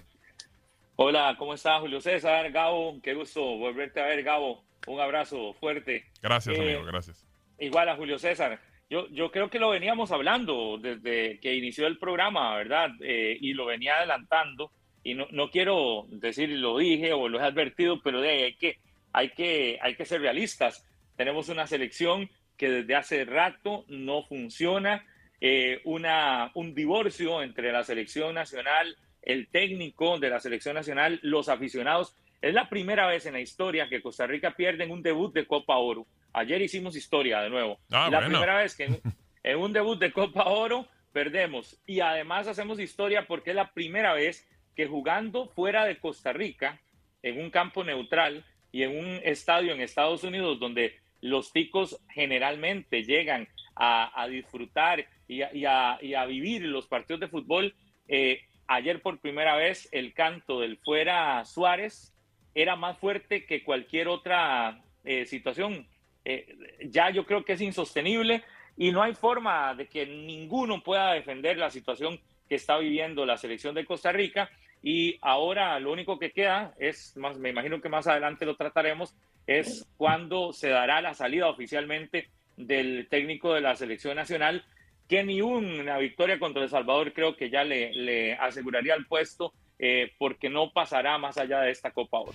Hola, 0.94 1.34
¿cómo 1.36 1.54
estás, 1.54 1.80
Julio 1.80 2.00
César? 2.00 2.52
Gabo, 2.52 3.00
qué 3.02 3.14
gusto 3.14 3.40
volverte 3.42 4.00
a 4.00 4.04
ver, 4.04 4.22
Gabo. 4.22 4.62
Un 4.86 5.00
abrazo 5.00 5.54
fuerte. 5.54 6.04
Gracias, 6.22 6.56
Eh, 6.56 6.60
amigo, 6.60 6.84
gracias. 6.84 7.29
Igual 7.60 7.88
a 7.88 7.96
Julio 7.96 8.18
César. 8.18 8.60
Yo, 8.88 9.06
yo 9.10 9.30
creo 9.30 9.48
que 9.48 9.60
lo 9.60 9.70
veníamos 9.70 10.10
hablando 10.10 10.78
desde 10.78 11.38
que 11.38 11.54
inició 11.54 11.86
el 11.86 11.98
programa, 11.98 12.56
¿verdad? 12.56 12.90
Eh, 13.00 13.38
y 13.40 13.52
lo 13.52 13.66
venía 13.66 13.98
adelantando. 13.98 14.72
Y 15.04 15.14
no, 15.14 15.28
no 15.30 15.50
quiero 15.50 16.06
decir 16.08 16.48
lo 16.48 16.78
dije 16.78 17.12
o 17.12 17.28
lo 17.28 17.38
he 17.38 17.44
advertido, 17.44 18.00
pero 18.02 18.20
de, 18.20 18.30
hay, 18.44 18.54
que, 18.56 18.78
hay, 19.12 19.30
que, 19.30 19.78
hay 19.80 19.94
que 19.94 20.04
ser 20.04 20.20
realistas. 20.20 20.84
Tenemos 21.16 21.48
una 21.48 21.66
selección 21.66 22.28
que 22.56 22.68
desde 22.70 22.96
hace 22.96 23.24
rato 23.24 23.84
no 23.88 24.24
funciona. 24.24 25.04
eh, 25.40 25.80
una, 25.84 26.50
un 26.54 26.74
divorcio 26.74 27.42
entre 27.42 27.72
la 27.72 27.82
selección 27.82 28.34
nacional, 28.34 28.96
el 29.22 29.48
técnico 29.48 30.18
de 30.18 30.30
la 30.30 30.40
selección 30.40 30.74
nacional, 30.74 31.18
los 31.22 31.48
aficionados. 31.48 32.16
Es 32.42 32.54
la 32.54 32.68
primera 32.68 33.06
vez 33.06 33.26
en 33.26 33.34
la 33.34 33.40
historia 33.40 33.88
que 33.88 34.02
Costa 34.02 34.26
Rica 34.26 34.54
pierde 34.56 34.84
en 34.84 34.90
un 34.90 35.02
debut 35.02 35.32
de 35.32 35.46
Copa 35.46 35.76
Oro. 35.76 36.06
Ayer 36.32 36.62
hicimos 36.62 36.96
historia 36.96 37.40
de 37.40 37.50
nuevo. 37.50 37.78
Ah, 37.90 38.08
la 38.10 38.18
bueno. 38.20 38.38
primera 38.38 38.56
vez 38.58 38.76
que 38.76 38.84
en, 38.84 39.00
en 39.42 39.58
un 39.58 39.72
debut 39.72 39.98
de 39.98 40.12
Copa 40.12 40.44
Oro 40.44 40.86
perdemos. 41.12 41.76
Y 41.86 42.00
además 42.00 42.46
hacemos 42.46 42.78
historia 42.80 43.26
porque 43.26 43.50
es 43.50 43.56
la 43.56 43.72
primera 43.72 44.12
vez 44.14 44.46
que 44.76 44.86
jugando 44.86 45.48
fuera 45.48 45.84
de 45.84 45.98
Costa 45.98 46.32
Rica, 46.32 46.80
en 47.22 47.40
un 47.40 47.50
campo 47.50 47.84
neutral 47.84 48.44
y 48.72 48.82
en 48.84 48.96
un 48.96 49.20
estadio 49.24 49.72
en 49.72 49.80
Estados 49.80 50.22
Unidos 50.24 50.58
donde 50.60 50.96
los 51.20 51.52
ticos 51.52 52.00
generalmente 52.08 53.02
llegan 53.02 53.46
a, 53.74 54.22
a 54.22 54.26
disfrutar 54.28 55.06
y 55.28 55.42
a, 55.42 55.52
y 55.54 55.64
a- 55.66 55.98
y 56.00 56.14
a 56.14 56.24
vivir 56.24 56.62
los 56.62 56.86
partidos 56.86 57.20
de 57.20 57.28
fútbol, 57.28 57.74
eh, 58.08 58.40
ayer 58.68 59.02
por 59.02 59.20
primera 59.20 59.54
vez 59.56 59.88
el 59.92 60.14
canto 60.14 60.60
del 60.60 60.78
fuera 60.78 61.44
Suárez 61.44 62.14
era 62.54 62.74
más 62.76 62.96
fuerte 62.98 63.44
que 63.44 63.62
cualquier 63.64 64.08
otra 64.08 64.82
eh, 65.04 65.26
situación. 65.26 65.86
Eh, 66.24 66.56
ya 66.84 67.10
yo 67.10 67.24
creo 67.24 67.44
que 67.44 67.54
es 67.54 67.60
insostenible 67.60 68.42
y 68.76 68.92
no 68.92 69.02
hay 69.02 69.14
forma 69.14 69.74
de 69.74 69.86
que 69.86 70.06
ninguno 70.06 70.82
pueda 70.82 71.12
defender 71.12 71.56
la 71.56 71.70
situación 71.70 72.20
que 72.48 72.56
está 72.56 72.78
viviendo 72.78 73.24
la 73.26 73.36
selección 73.36 73.74
de 73.74 73.84
Costa 73.84 74.12
Rica 74.12 74.50
y 74.82 75.18
ahora 75.20 75.78
lo 75.78 75.92
único 75.92 76.18
que 76.18 76.32
queda 76.32 76.74
es, 76.78 77.16
más, 77.16 77.38
me 77.38 77.50
imagino 77.50 77.80
que 77.80 77.88
más 77.88 78.06
adelante 78.06 78.46
lo 78.46 78.56
trataremos, 78.56 79.14
es 79.46 79.86
cuando 79.96 80.52
se 80.52 80.68
dará 80.68 81.00
la 81.00 81.14
salida 81.14 81.48
oficialmente 81.48 82.28
del 82.56 83.08
técnico 83.08 83.54
de 83.54 83.60
la 83.60 83.76
selección 83.76 84.16
nacional, 84.16 84.64
que 85.08 85.24
ni 85.24 85.42
una 85.42 85.98
victoria 85.98 86.38
contra 86.38 86.62
El 86.62 86.68
Salvador 86.68 87.12
creo 87.12 87.36
que 87.36 87.50
ya 87.50 87.64
le, 87.64 87.92
le 87.92 88.34
aseguraría 88.34 88.94
el 88.94 89.06
puesto 89.06 89.52
eh, 89.78 90.12
porque 90.18 90.48
no 90.48 90.72
pasará 90.72 91.18
más 91.18 91.38
allá 91.38 91.60
de 91.60 91.70
esta 91.70 91.90
Copa 91.90 92.20
Oro. 92.20 92.34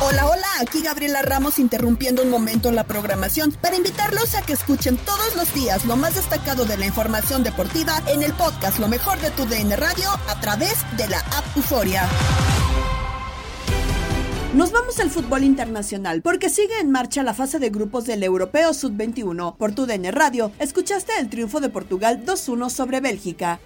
Hola, 0.00 0.26
hola, 0.26 0.46
aquí 0.60 0.82
Gabriela 0.82 1.22
Ramos 1.22 1.58
interrumpiendo 1.58 2.22
un 2.22 2.30
momento 2.30 2.70
la 2.70 2.84
programación 2.84 3.50
para 3.52 3.76
invitarlos 3.76 4.34
a 4.34 4.42
que 4.42 4.52
escuchen 4.52 4.98
todos 4.98 5.34
los 5.36 5.52
días 5.54 5.86
lo 5.86 5.96
más 5.96 6.14
destacado 6.14 6.66
de 6.66 6.76
la 6.76 6.86
información 6.86 7.42
deportiva 7.42 8.02
en 8.06 8.22
el 8.22 8.34
podcast 8.34 8.78
Lo 8.78 8.88
mejor 8.88 9.18
de 9.20 9.30
tu 9.30 9.46
DN 9.46 9.74
Radio 9.74 10.10
a 10.28 10.40
través 10.40 10.84
de 10.98 11.08
la 11.08 11.18
app 11.18 11.44
Euforia. 11.56 12.06
Nos 14.54 14.70
vamos 14.70 15.00
al 15.00 15.10
fútbol 15.10 15.44
internacional 15.44 16.22
porque 16.22 16.50
sigue 16.50 16.78
en 16.80 16.90
marcha 16.90 17.22
la 17.22 17.34
fase 17.34 17.58
de 17.58 17.70
grupos 17.70 18.04
del 18.04 18.22
Europeo 18.22 18.74
Sub-21. 18.74 19.56
Por 19.56 19.74
tu 19.74 19.86
DN 19.86 20.10
Radio, 20.12 20.52
escuchaste 20.58 21.12
el 21.18 21.28
triunfo 21.28 21.60
de 21.60 21.68
Portugal 21.68 22.24
2-1 22.24 22.70
sobre 22.70 23.00
Bélgica. 23.00 23.60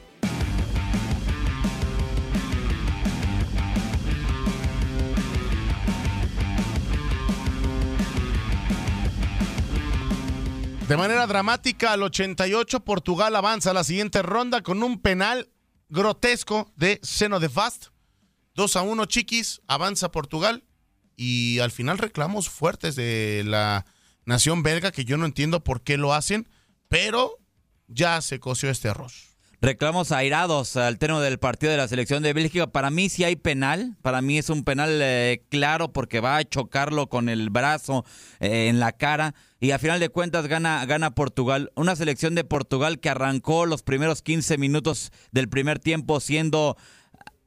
De 10.90 10.96
manera 10.96 11.28
dramática, 11.28 11.92
al 11.92 12.02
88, 12.02 12.80
Portugal 12.80 13.36
avanza 13.36 13.70
a 13.70 13.74
la 13.74 13.84
siguiente 13.84 14.22
ronda 14.22 14.60
con 14.60 14.82
un 14.82 15.00
penal 15.00 15.48
grotesco 15.88 16.72
de 16.74 16.98
Seno 17.04 17.38
de 17.38 17.48
Fast. 17.48 17.90
2 18.56 18.74
a 18.74 18.82
1, 18.82 19.04
chiquis, 19.04 19.62
avanza 19.68 20.10
Portugal. 20.10 20.64
Y 21.14 21.60
al 21.60 21.70
final 21.70 21.96
reclamos 21.96 22.48
fuertes 22.48 22.96
de 22.96 23.44
la 23.46 23.86
nación 24.24 24.64
belga, 24.64 24.90
que 24.90 25.04
yo 25.04 25.16
no 25.16 25.26
entiendo 25.26 25.62
por 25.62 25.82
qué 25.82 25.96
lo 25.96 26.12
hacen, 26.12 26.48
pero 26.88 27.38
ya 27.86 28.20
se 28.20 28.40
coció 28.40 28.68
este 28.68 28.88
arroz. 28.88 29.36
Reclamos 29.62 30.10
airados 30.10 30.76
al 30.76 30.98
término 30.98 31.20
del 31.20 31.38
partido 31.38 31.70
de 31.70 31.78
la 31.78 31.86
selección 31.86 32.24
de 32.24 32.32
Bélgica. 32.32 32.66
Para 32.66 32.90
mí 32.90 33.10
sí 33.10 33.22
hay 33.22 33.36
penal. 33.36 33.96
Para 34.02 34.22
mí 34.22 34.38
es 34.38 34.50
un 34.50 34.64
penal 34.64 34.98
eh, 35.00 35.44
claro 35.50 35.92
porque 35.92 36.18
va 36.18 36.38
a 36.38 36.44
chocarlo 36.44 37.08
con 37.08 37.28
el 37.28 37.50
brazo 37.50 38.04
eh, 38.40 38.66
en 38.68 38.80
la 38.80 38.90
cara. 38.90 39.36
Y 39.62 39.72
a 39.72 39.78
final 39.78 40.00
de 40.00 40.08
cuentas 40.08 40.46
gana, 40.46 40.84
gana 40.86 41.14
Portugal. 41.14 41.70
Una 41.74 41.94
selección 41.94 42.34
de 42.34 42.44
Portugal 42.44 42.98
que 42.98 43.10
arrancó 43.10 43.66
los 43.66 43.82
primeros 43.82 44.22
15 44.22 44.56
minutos 44.56 45.12
del 45.32 45.50
primer 45.50 45.78
tiempo 45.78 46.18
siendo 46.20 46.78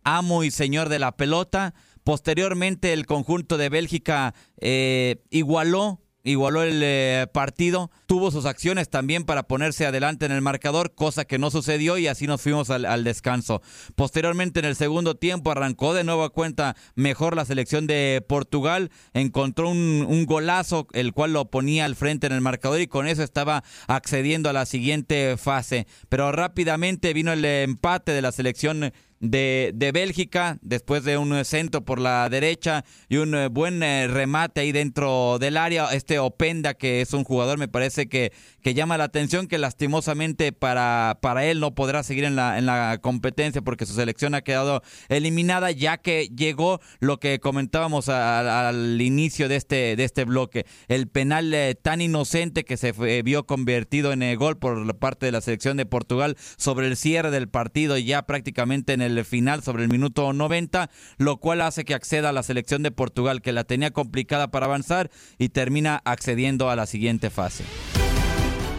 amo 0.03 0.43
y 0.43 0.51
señor 0.51 0.89
de 0.89 0.99
la 0.99 1.17
pelota. 1.17 1.73
Posteriormente 2.03 2.93
el 2.93 3.07
conjunto 3.07 3.57
de 3.57 3.69
Bélgica 3.69 4.35
eh, 4.59 5.23
igualó 5.31 6.02
igualó 6.23 6.63
el 6.63 6.81
eh, 6.83 7.27
partido, 7.33 7.91
tuvo 8.05 8.31
sus 8.31 8.45
acciones 8.45 8.89
también 8.89 9.25
para 9.25 9.43
ponerse 9.43 9.85
adelante 9.85 10.25
en 10.25 10.31
el 10.31 10.41
marcador, 10.41 10.95
cosa 10.95 11.25
que 11.25 11.37
no 11.37 11.51
sucedió 11.51 11.97
y 11.97 12.07
así 12.07 12.27
nos 12.27 12.41
fuimos 12.41 12.69
al, 12.69 13.03
descanso. 13.03 13.61
Posteriormente 13.95 14.59
en 14.59 14.65
el 14.65 14.75
segundo 14.75 15.15
tiempo 15.15 15.51
arrancó 15.51 15.93
de 15.93 16.03
nueva 16.03 16.29
cuenta 16.29 16.75
mejor 16.95 17.35
la 17.35 17.45
selección 17.45 17.87
de 17.87 18.23
Portugal, 18.27 18.89
encontró 19.13 19.69
un, 19.69 20.05
un 20.07 20.25
golazo 20.25 20.87
el 20.93 21.13
cual 21.13 21.33
lo 21.33 21.49
ponía 21.49 21.85
al 21.85 21.95
frente 21.95 22.27
en 22.27 22.33
el 22.33 22.41
marcador 22.41 22.79
y 22.79 22.87
con 22.87 23.07
eso 23.07 23.23
estaba 23.23 23.63
accediendo 23.87 24.49
a 24.49 24.53
la 24.53 24.65
siguiente 24.65 25.35
fase. 25.37 25.87
Pero 26.07 26.31
rápidamente 26.31 27.13
vino 27.13 27.33
el 27.33 27.43
empate 27.43 28.13
de 28.13 28.21
la 28.21 28.31
selección 28.31 28.93
de, 29.23 29.71
de 29.73 29.91
Bélgica, 29.93 30.57
después 30.61 31.05
de 31.05 31.17
un 31.17 31.45
centro 31.45 31.85
por 31.85 31.97
la 31.99 32.27
derecha 32.29 32.83
y 33.07 33.17
un 33.17 33.33
eh, 33.33 33.47
buen 33.47 33.81
eh, 33.81 34.07
remate 34.07 34.59
ahí 34.61 34.71
dentro 34.73 35.39
del 35.39 35.55
área. 35.55 35.87
Este 35.93 36.19
Openda, 36.19 36.73
que 36.73 36.99
es 36.99 37.13
un 37.13 37.23
jugador, 37.23 37.57
me 37.57 37.69
parece 37.69 38.09
que, 38.09 38.33
que 38.61 38.73
llama 38.73 38.97
la 38.97 39.05
atención, 39.05 39.47
que 39.47 39.57
lastimosamente 39.57 40.51
para, 40.51 41.19
para 41.21 41.45
él 41.45 41.61
no 41.61 41.73
podrá 41.73 42.03
seguir 42.03 42.25
en 42.25 42.35
la, 42.35 42.57
en 42.57 42.65
la 42.65 42.99
competencia 43.01 43.61
porque 43.61 43.85
su 43.85 43.93
selección 43.93 44.35
ha 44.35 44.41
quedado 44.41 44.83
eliminada, 45.07 45.71
ya 45.71 45.97
que 45.97 46.27
llegó 46.27 46.81
lo 46.99 47.19
que 47.19 47.39
comentábamos 47.39 48.09
al 48.09 48.99
inicio 49.01 49.47
de 49.47 49.55
este, 49.55 49.95
de 49.95 50.03
este 50.03 50.25
bloque, 50.25 50.65
el 50.89 51.07
penal 51.07 51.53
eh, 51.53 51.75
tan 51.81 52.01
inocente 52.01 52.65
que 52.65 52.75
se 52.75 52.91
fue- 52.93 53.21
vio 53.23 53.45
convertido 53.45 54.11
en 54.11 54.21
eh, 54.21 54.35
gol 54.35 54.57
por 54.57 54.85
la 54.85 54.93
parte 54.93 55.25
de 55.25 55.31
la 55.31 55.39
selección 55.39 55.77
de 55.77 55.85
Portugal 55.85 56.35
sobre 56.57 56.87
el 56.87 56.97
cierre 56.97 57.31
del 57.31 57.47
partido 57.47 57.97
ya 57.97 58.23
prácticamente 58.23 58.91
en 58.91 59.01
el 59.01 59.12
final 59.25 59.63
sobre 59.63 59.83
el 59.83 59.89
minuto 59.89 60.33
90, 60.33 60.89
lo 61.17 61.37
cual 61.37 61.61
hace 61.61 61.85
que 61.85 61.93
acceda 61.93 62.29
a 62.29 62.33
la 62.33 62.43
selección 62.43 62.83
de 62.83 62.91
Portugal, 62.91 63.41
que 63.41 63.53
la 63.53 63.63
tenía 63.63 63.91
complicada 63.91 64.49
para 64.49 64.65
avanzar 64.65 65.09
y 65.37 65.49
termina 65.49 66.01
accediendo 66.05 66.69
a 66.69 66.75
la 66.75 66.85
siguiente 66.85 67.29
fase. 67.29 67.63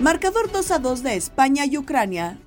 Marcador 0.00 0.50
2 0.52 0.70
a 0.70 0.78
2 0.78 1.02
de 1.02 1.16
España 1.16 1.64
y 1.66 1.78
Ucrania. 1.78 2.38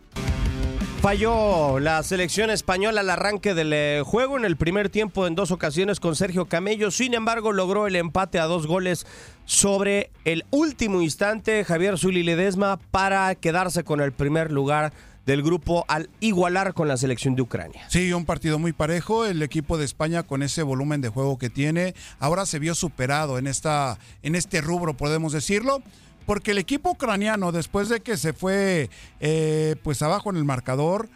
Falló 1.02 1.80
la 1.80 2.02
selección 2.02 2.50
española 2.50 3.02
al 3.02 3.10
arranque 3.10 3.54
del 3.54 3.72
eh, 3.72 4.02
juego 4.04 4.36
en 4.38 4.46
el 4.46 4.58
primer 4.58 4.90
tiempo 4.90 5.28
en 5.28 5.36
dos 5.36 5.52
ocasiones 5.52 6.00
con 6.00 6.16
Sergio 6.16 6.48
Camello. 6.48 6.90
Sin 6.90 7.14
embargo, 7.14 7.54
logró 7.54 7.88
el 7.88 7.96
empate 7.96 8.40
a 8.40 8.46
dos 8.46 8.66
goles 8.66 9.06
sobre 9.46 10.10
el 10.26 10.44
último 10.50 11.02
instante 11.02 11.64
Javier 11.64 11.98
Zuli 11.98 12.24
Ledesma 12.24 12.78
para 12.92 13.34
quedarse 13.36 13.84
con 13.84 14.02
el 14.02 14.12
primer 14.12 14.52
lugar 14.52 14.92
del 15.28 15.44
grupo 15.44 15.86
al 15.90 16.10
igualar 16.22 16.74
con 16.74 16.88
la 16.88 16.98
selección 16.98 17.36
de 17.36 17.44
Ucrania. 17.44 17.86
Sí, 17.90 18.12
un 18.14 18.26
partido 18.26 18.58
muy 18.58 18.74
parejo. 18.74 19.26
El 19.26 19.44
equipo 19.44 19.78
de 19.78 19.86
España 19.86 20.24
con 20.24 20.42
ese 20.42 20.64
volumen 20.64 21.02
de 21.02 21.10
juego 21.10 21.38
que 21.38 21.52
tiene, 21.52 21.94
ahora 22.18 22.48
se 22.48 22.58
vio 22.58 22.74
superado 22.74 23.38
en 23.38 23.46
esta, 23.46 24.00
en 24.24 24.36
este 24.36 24.62
rubro, 24.62 24.96
podemos 24.96 25.34
decirlo 25.34 25.84
porque 26.26 26.52
el 26.52 26.58
equipo 26.58 26.92
ucraniano, 26.92 27.54
después 27.54 27.88
de 27.88 28.02
que 28.02 28.18
se 28.18 28.34
fue 28.34 28.90
eh, 29.22 29.78
pues 29.82 30.02
abajo 30.02 30.30
en 30.30 30.36
el 30.36 30.44
marcador, 30.44 31.08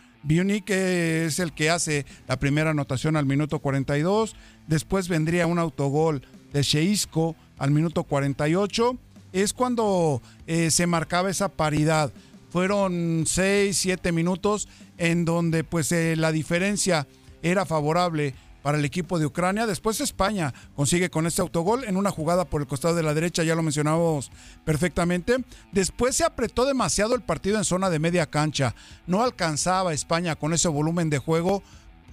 que 0.66 1.26
es 1.26 1.40
el 1.40 1.52
que 1.52 1.70
hace 1.70 2.06
la 2.28 2.38
primera 2.38 2.70
anotación 2.70 3.18
al 3.18 3.26
minuto 3.26 3.60
42, 3.60 4.36
después 4.68 5.10
vendría 5.10 5.48
un 5.48 5.60
autogol 5.60 6.22
de 6.54 6.62
Sheisco 6.62 7.36
al 7.58 7.72
minuto 7.72 8.04
48, 8.04 8.98
es 9.34 9.52
cuando 9.52 10.22
eh, 10.48 10.72
se 10.72 10.88
marcaba 10.88 11.30
esa 11.30 11.50
paridad. 11.50 12.12
Fueron 12.52 13.24
6, 13.26 13.76
7 13.78 14.12
minutos 14.12 14.68
en 14.98 15.26
donde 15.26 15.64
pues 15.64 15.92
eh, 15.92 16.16
la 16.18 16.32
diferencia 16.32 17.08
era 17.42 17.66
favorable 17.66 18.36
para 18.62 18.78
el 18.78 18.86
equipo 18.86 19.20
de 19.20 19.26
Ucrania. 19.26 19.66
Después 19.66 20.02
España 20.02 20.54
consigue 20.76 21.10
con 21.10 21.26
este 21.26 21.42
autogol 21.42 21.84
en 21.86 21.98
una 21.98 22.12
jugada 22.12 22.46
por 22.46 22.62
el 22.62 22.68
costado 22.68 22.94
de 22.94 23.04
la 23.04 23.14
derecha, 23.14 23.44
ya 23.44 23.56
lo 23.56 23.64
mencionábamos 23.64 24.32
perfectamente. 24.66 25.38
Después 25.72 26.16
se 26.16 26.26
apretó 26.26 26.66
demasiado 26.66 27.16
el 27.16 27.22
partido 27.22 27.58
en 27.58 27.64
zona 27.64 27.90
de 27.90 28.00
media 28.00 28.26
cancha. 28.26 28.76
No 29.08 29.24
alcanzaba 29.24 29.94
España 29.94 30.36
con 30.36 30.54
ese 30.54 30.68
volumen 30.68 31.10
de 31.10 31.20
juego 31.20 31.64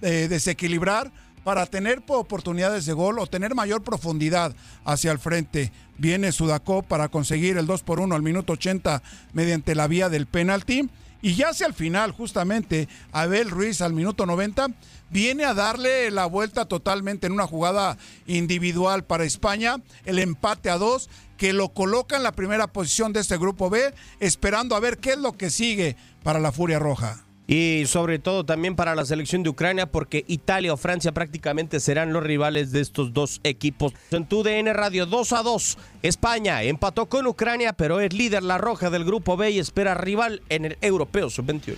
eh, 0.01 0.27
desequilibrar 0.29 1.11
para 1.43 1.65
tener 1.65 2.03
oportunidades 2.07 2.85
de 2.85 2.93
gol 2.93 3.19
o 3.19 3.27
tener 3.27 3.55
mayor 3.55 3.83
profundidad 3.83 4.55
hacia 4.85 5.11
el 5.11 5.19
frente. 5.19 5.71
Viene 5.97 6.31
Sudacó 6.31 6.81
para 6.81 7.09
conseguir 7.09 7.57
el 7.57 7.67
2 7.67 7.83
por 7.83 7.99
1 7.99 8.15
al 8.15 8.21
minuto 8.21 8.53
80 8.53 9.01
mediante 9.33 9.75
la 9.75 9.87
vía 9.87 10.09
del 10.09 10.25
penalti. 10.25 10.89
Y 11.21 11.35
ya 11.35 11.49
hacia 11.49 11.67
el 11.67 11.73
final, 11.73 12.11
justamente, 12.11 12.87
Abel 13.11 13.49
Ruiz 13.49 13.81
al 13.81 13.93
minuto 13.93 14.25
90 14.25 14.67
viene 15.09 15.43
a 15.43 15.53
darle 15.53 16.11
la 16.11 16.25
vuelta 16.25 16.65
totalmente 16.65 17.27
en 17.27 17.33
una 17.33 17.47
jugada 17.47 17.97
individual 18.25 19.03
para 19.03 19.25
España, 19.25 19.77
el 20.05 20.19
empate 20.19 20.69
a 20.69 20.77
dos, 20.77 21.09
que 21.35 21.51
lo 21.51 21.69
coloca 21.69 22.15
en 22.15 22.23
la 22.23 22.31
primera 22.31 22.67
posición 22.67 23.11
de 23.11 23.19
este 23.19 23.37
grupo 23.37 23.69
B, 23.69 23.93
esperando 24.19 24.75
a 24.75 24.79
ver 24.79 24.97
qué 24.97 25.11
es 25.11 25.17
lo 25.17 25.33
que 25.33 25.49
sigue 25.49 25.97
para 26.23 26.39
la 26.39 26.53
Furia 26.53 26.79
Roja. 26.79 27.25
Y 27.49 27.87
sobre 27.87 28.19
todo 28.19 28.45
también 28.45 28.75
para 28.75 28.93
la 28.93 29.05
selección 29.05 29.41
de 29.41 29.49
Ucrania, 29.49 29.91
porque 29.91 30.23
Italia 30.27 30.71
o 30.71 30.77
Francia 30.77 31.11
prácticamente 31.11 31.79
serán 31.79 32.13
los 32.13 32.21
rivales 32.21 32.71
de 32.71 32.79
estos 32.79 33.11
dos 33.11 33.41
equipos. 33.43 33.93
En 34.11 34.27
tu 34.27 34.43
DN 34.43 34.71
Radio 34.71 35.07
2 35.07 35.33
a 35.33 35.41
2, 35.41 35.77
España 36.03 36.61
empató 36.61 37.07
con 37.07 37.25
Ucrania, 37.25 37.73
pero 37.73 38.01
es 38.01 38.13
líder 38.13 38.43
la 38.43 38.59
roja 38.59 38.91
del 38.91 39.03
grupo 39.03 39.35
B 39.35 39.49
y 39.49 39.57
espera 39.57 39.95
rival 39.95 40.43
en 40.49 40.65
el 40.65 40.77
Europeo 40.81 41.31
Sub-21. 41.31 41.77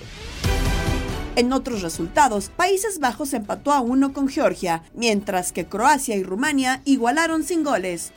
En 1.37 1.53
otros 1.53 1.81
resultados, 1.81 2.49
Países 2.49 2.99
Bajos 2.99 3.33
empató 3.33 3.71
a 3.71 3.79
uno 3.79 4.11
con 4.11 4.27
Georgia, 4.27 4.83
mientras 4.93 5.53
que 5.53 5.65
Croacia 5.65 6.17
y 6.17 6.23
Rumania 6.23 6.81
igualaron 6.83 7.43
sin 7.43 7.63
goles. 7.63 8.11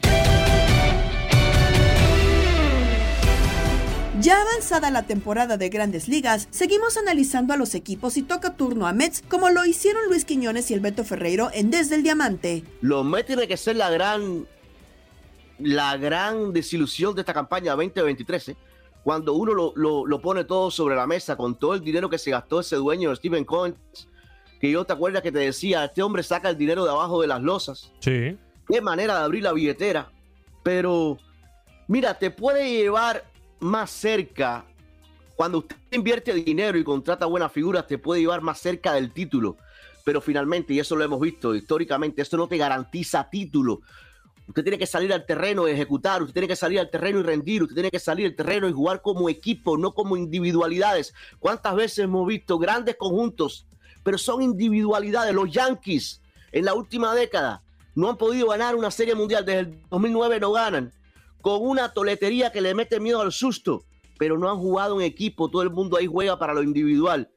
Ya 4.24 4.40
avanzada 4.40 4.90
la 4.90 5.02
temporada 5.02 5.58
de 5.58 5.68
grandes 5.68 6.08
ligas, 6.08 6.48
seguimos 6.50 6.96
analizando 6.96 7.52
a 7.52 7.58
los 7.58 7.74
equipos 7.74 8.16
y 8.16 8.22
toca 8.22 8.56
turno 8.56 8.87
a 8.87 8.94
Mets 8.94 9.22
como 9.28 9.50
lo 9.50 9.66
hicieron 9.66 10.06
Luis 10.08 10.24
Quiñones 10.24 10.70
y 10.70 10.72
el 10.72 10.80
Beto 10.80 11.04
Ferreiro 11.04 11.50
en 11.52 11.70
Desde 11.70 11.96
el 11.96 12.02
Diamante. 12.02 12.64
Los 12.80 13.04
Mets 13.04 13.26
tiene 13.26 13.46
que 13.46 13.58
ser 13.58 13.76
la 13.76 13.90
gran, 13.90 14.46
la 15.58 15.98
gran 15.98 16.54
desilusión 16.54 17.14
de 17.14 17.20
esta 17.20 17.34
campaña 17.34 17.72
2023. 17.72 18.48
¿eh? 18.48 18.56
cuando 19.02 19.34
uno 19.34 19.74
lo, 19.74 20.20
pone 20.22 20.44
todo 20.44 20.70
sobre 20.70 20.96
la 20.96 21.06
mesa 21.06 21.37
con 21.37 21.54
todo 21.54 21.74
el 21.74 21.84
dinero 21.84 22.08
que 22.08 22.16
se 22.16 22.30
gastó 22.30 22.60
ese 22.60 22.76
dueño, 22.76 23.14
Steven 23.14 23.44
Cohen, 23.44 23.76
que 24.58 24.70
yo 24.70 24.87
te 24.87 24.94
acuerdas 24.94 25.22
que 25.22 25.32
te 25.32 25.40
decía, 25.40 25.84
este 25.84 26.02
hombre 26.02 26.22
saca 26.22 26.48
el 26.48 26.56
dinero 26.56 26.82
de 26.87 26.92
abajo 26.92 27.20
de 27.20 27.26
las 27.26 27.42
losas. 27.42 27.92
Sí. 28.00 28.38
Qué 28.66 28.80
manera 28.80 29.18
de 29.18 29.24
abrir 29.24 29.42
la 29.42 29.52
billetera. 29.52 30.10
Pero, 30.62 31.18
mira, 31.88 32.18
te 32.18 32.30
puede 32.30 32.70
llevar 32.70 33.33
más 33.64 33.90
cerca. 33.90 34.66
Cuando 35.37 35.59
usted 35.59 35.77
invierte 35.90 36.35
dinero 36.35 36.79
y 36.79 36.85
contrata 36.85 37.24
buenas 37.27 37.50
figuras, 37.50 37.87
te 37.87 37.96
puede 37.96 38.20
llevar 38.20 38.42
más 38.42 38.61
cerca 38.61 38.92
del 38.92 39.11
título. 39.11 39.57
Pero 40.05 40.20
finalmente, 40.20 40.74
y 40.74 40.81
eso 40.81 40.94
lo 40.94 41.03
hemos 41.03 41.18
visto 41.18 41.55
históricamente, 41.55 42.20
esto 42.20 42.37
no 42.37 42.46
te 42.46 42.59
garantiza 42.59 43.29
título. 43.31 43.81
Usted 44.46 44.62
tiene 44.62 44.77
que 44.77 44.87
salir 44.87 45.14
al 45.14 45.24
terreno 45.24 45.66
y 45.66 45.70
ejecutar, 45.70 46.20
usted 46.20 46.35
tiene 46.35 46.48
que 46.48 46.57
salir 46.57 46.79
al 46.79 46.90
terreno 46.90 47.20
y 47.20 47.22
rendir, 47.22 47.62
usted 47.62 47.74
tiene 47.74 47.90
que 47.90 47.98
salir 47.98 48.27
al 48.27 48.37
terreno 48.37 48.68
y 48.68 48.72
jugar 48.72 49.00
como 49.00 49.31
equipo, 49.31 49.79
no 49.79 49.94
como 49.94 50.18
individualidades. 50.18 51.14
¿Cuántas 51.38 51.74
veces 51.74 52.00
hemos 52.00 52.27
visto 52.27 52.59
grandes 52.59 52.96
conjuntos, 52.96 53.66
pero 54.03 54.18
son 54.18 54.42
individualidades? 54.42 55.35
Los 55.35 55.50
Yankees 55.50 56.20
en 56.53 56.66
la 56.66 56.74
última 56.74 57.14
década 57.14 57.62
no 57.94 58.11
han 58.11 58.18
podido 58.18 58.48
ganar 58.48 58.74
una 58.74 58.90
serie 58.90 59.14
mundial, 59.14 59.46
desde 59.46 59.61
el 59.61 59.83
2009 59.88 60.38
no 60.38 60.53
ganan, 60.53 60.92
con 61.44 61.61
una 61.61 61.92
toletería 61.92 62.50
que 62.50 62.62
le 62.62 62.74
mete 62.74 62.98
miedo 63.00 63.20
al 63.20 63.30
susto, 63.30 63.85
pero 64.18 64.38
no 64.38 64.50
han 64.50 64.57
jugado 64.57 64.98
en 64.98 65.07
equipo, 65.07 65.50
todo 65.50 65.61
el 65.61 65.68
mundo 65.68 65.98
ahí 65.98 66.07
juega 66.07 66.38
para 66.38 66.54
lo 66.54 66.62
individual. 66.62 67.28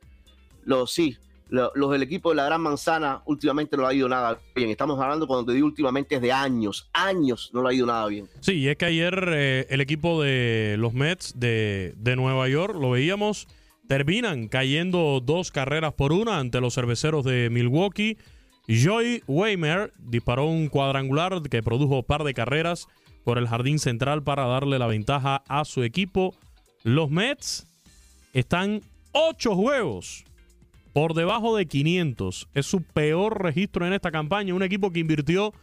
Lo, 0.63 0.87
sí, 0.87 1.17
los 1.49 1.91
del 1.91 2.03
equipo 2.03 2.29
de 2.29 2.37
la 2.37 2.45
Gran 2.45 2.61
Manzana 2.61 3.21
últimamente 3.25 3.75
no 3.75 3.83
le 3.83 3.89
ha 3.89 3.93
ido 3.93 4.07
nada 4.07 4.39
bien. 4.55 4.69
Estamos 4.69 4.97
hablando 4.97 5.27
cuando 5.27 5.51
te 5.51 5.55
digo 5.55 5.67
últimamente 5.67 6.15
es 6.15 6.21
de 6.21 6.31
años, 6.31 6.89
años 6.93 7.51
no 7.53 7.61
le 7.61 7.67
ha 7.67 7.73
ido 7.73 7.85
nada 7.85 8.07
bien. 8.07 8.29
Sí, 8.39 8.69
es 8.69 8.77
que 8.77 8.85
ayer 8.85 9.27
eh, 9.27 9.67
el 9.71 9.81
equipo 9.81 10.23
de 10.23 10.77
los 10.79 10.93
Mets 10.93 11.37
de, 11.37 11.93
de, 11.97 12.15
Nueva 12.15 12.47
York, 12.47 12.77
lo 12.79 12.91
veíamos, 12.91 13.49
terminan 13.89 14.47
cayendo 14.47 15.19
dos 15.21 15.51
carreras 15.51 15.91
por 15.91 16.13
una 16.13 16.39
ante 16.39 16.61
los 16.61 16.75
cerveceros 16.75 17.25
de 17.25 17.49
Milwaukee. 17.49 18.17
Joy 18.67 19.23
Weimer 19.27 19.93
disparó 19.97 20.45
un 20.45 20.67
cuadrangular 20.67 21.41
que 21.43 21.63
produjo 21.63 22.03
par 22.03 22.23
de 22.23 22.33
carreras 22.33 22.87
por 23.23 23.37
el 23.37 23.47
jardín 23.47 23.79
central 23.79 24.23
para 24.23 24.45
darle 24.45 24.77
la 24.77 24.87
ventaja 24.87 25.43
a 25.47 25.63
su 25.65 25.83
equipo. 25.83 26.35
Los 26.83 27.09
Mets 27.09 27.65
están 28.33 28.81
ocho 29.13 29.55
juegos 29.55 30.25
por 30.93 31.13
debajo 31.13 31.55
de 31.55 31.65
500. 31.65 32.49
Es 32.53 32.65
su 32.65 32.81
peor 32.81 33.41
registro 33.41 33.87
en 33.87 33.93
esta 33.93 34.11
campaña. 34.11 34.53
Un 34.53 34.63
equipo 34.63 34.91
que 34.91 34.99
invirtió 34.99 35.53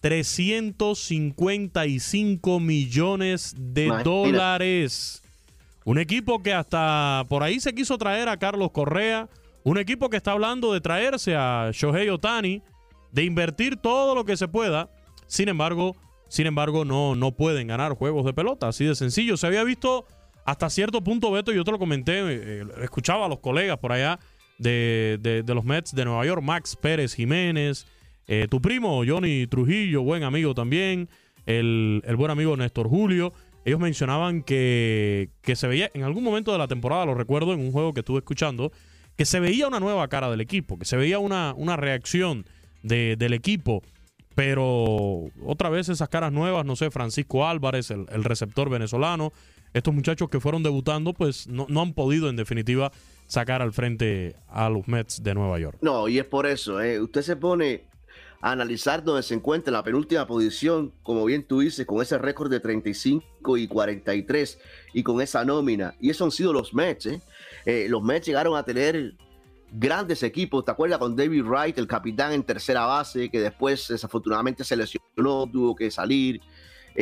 355 0.00 2.60
millones 2.60 3.54
de 3.58 3.88
dólares. 4.04 5.24
Un 5.84 5.98
equipo 5.98 6.42
que 6.42 6.52
hasta 6.52 7.24
por 7.28 7.42
ahí 7.42 7.58
se 7.60 7.74
quiso 7.74 7.98
traer 7.98 8.28
a 8.28 8.36
Carlos 8.36 8.70
Correa. 8.70 9.28
Un 9.68 9.76
equipo 9.76 10.08
que 10.08 10.16
está 10.16 10.32
hablando 10.32 10.72
de 10.72 10.80
traerse 10.80 11.36
a 11.36 11.72
Shohei 11.74 12.08
Otani, 12.08 12.62
de 13.12 13.24
invertir 13.24 13.76
todo 13.76 14.14
lo 14.14 14.24
que 14.24 14.34
se 14.34 14.48
pueda. 14.48 14.88
Sin 15.26 15.50
embargo, 15.50 15.94
sin 16.26 16.46
embargo, 16.46 16.86
no, 16.86 17.14
no 17.14 17.32
pueden 17.32 17.66
ganar 17.66 17.92
juegos 17.92 18.24
de 18.24 18.32
pelota. 18.32 18.68
Así 18.68 18.86
de 18.86 18.94
sencillo. 18.94 19.36
Se 19.36 19.46
había 19.46 19.62
visto 19.64 20.06
hasta 20.46 20.70
cierto 20.70 21.04
punto, 21.04 21.30
Beto, 21.30 21.52
yo 21.52 21.64
te 21.64 21.70
lo 21.70 21.78
comenté, 21.78 22.14
eh, 22.16 22.64
escuchaba 22.80 23.26
a 23.26 23.28
los 23.28 23.40
colegas 23.40 23.76
por 23.76 23.92
allá 23.92 24.18
de, 24.56 25.44
los 25.46 25.66
Mets 25.66 25.94
de 25.94 26.06
Nueva 26.06 26.24
York, 26.24 26.40
Max 26.42 26.74
Pérez 26.74 27.12
Jiménez, 27.12 27.86
eh, 28.26 28.46
tu 28.48 28.62
primo 28.62 29.02
Johnny 29.06 29.46
Trujillo, 29.48 30.02
buen 30.02 30.22
amigo 30.22 30.54
también, 30.54 31.10
el, 31.44 32.02
buen 32.16 32.30
amigo 32.30 32.56
Néstor 32.56 32.88
Julio. 32.88 33.34
Ellos 33.66 33.80
mencionaban 33.80 34.42
que, 34.42 35.28
que, 35.42 35.56
se 35.56 35.68
veía 35.68 35.90
en 35.92 36.04
algún 36.04 36.24
momento 36.24 36.52
de 36.52 36.58
la 36.58 36.68
temporada, 36.68 37.04
lo 37.04 37.12
recuerdo 37.12 37.52
en 37.52 37.60
un 37.60 37.70
juego 37.70 37.92
que 37.92 38.00
estuve 38.00 38.20
escuchando, 38.20 38.72
que 39.18 39.24
se 39.24 39.40
veía 39.40 39.66
una 39.66 39.80
nueva 39.80 40.06
cara 40.06 40.30
del 40.30 40.40
equipo, 40.40 40.78
que 40.78 40.84
se 40.84 40.96
veía 40.96 41.18
una, 41.18 41.52
una 41.56 41.76
reacción 41.76 42.46
del 42.82 43.32
equipo. 43.32 43.82
Pero 44.36 45.24
otra 45.44 45.68
vez 45.70 45.88
esas 45.88 46.08
caras 46.08 46.32
nuevas, 46.32 46.64
no 46.64 46.76
sé, 46.76 46.92
Francisco 46.92 47.44
Álvarez, 47.44 47.90
el, 47.90 48.06
receptor 48.22 48.70
venezolano, 48.70 49.32
estos 49.74 49.92
muchachos 49.92 50.28
que 50.30 50.38
fueron 50.38 50.62
debutando, 50.62 51.14
pues 51.14 51.48
no, 51.48 51.66
no 51.68 51.82
han 51.82 51.94
podido 51.94 52.28
en 52.28 52.36
definitiva 52.36 52.92
sacar 53.26 53.60
al 53.60 53.72
frente 53.72 54.36
a 54.46 54.68
los 54.68 54.86
Mets 54.86 55.20
de 55.20 55.34
Nueva 55.34 55.58
York. 55.58 55.78
No, 55.80 56.06
y 56.06 56.20
es 56.20 56.24
por 56.24 56.46
eso, 56.46 56.80
¿eh? 56.80 57.00
usted 57.00 57.22
se 57.22 57.34
pone 57.34 57.86
analizar 58.40 59.02
donde 59.02 59.22
se 59.22 59.34
encuentra 59.34 59.70
en 59.70 59.74
la 59.74 59.82
penúltima 59.82 60.26
posición, 60.26 60.92
como 61.02 61.24
bien 61.24 61.44
tú 61.44 61.60
dices, 61.60 61.84
con 61.86 62.00
ese 62.00 62.18
récord 62.18 62.50
de 62.50 62.60
35 62.60 63.56
y 63.56 63.66
43 63.66 64.58
y 64.94 65.02
con 65.02 65.20
esa 65.20 65.44
nómina. 65.44 65.94
Y 66.00 66.10
eso 66.10 66.24
han 66.24 66.30
sido 66.30 66.52
los 66.52 66.72
Mets. 66.74 67.06
¿eh? 67.06 67.20
Eh, 67.66 67.86
los 67.88 68.02
Mets 68.02 68.26
llegaron 68.26 68.56
a 68.56 68.62
tener 68.62 69.14
grandes 69.72 70.22
equipos. 70.22 70.64
¿Te 70.64 70.70
acuerdas 70.70 70.98
con 70.98 71.16
David 71.16 71.42
Wright, 71.44 71.78
el 71.78 71.86
capitán 71.86 72.32
en 72.32 72.42
tercera 72.42 72.86
base, 72.86 73.28
que 73.28 73.40
después 73.40 73.88
desafortunadamente 73.88 74.64
se 74.64 74.76
lesionó, 74.76 75.48
tuvo 75.50 75.74
que 75.74 75.90
salir? 75.90 76.40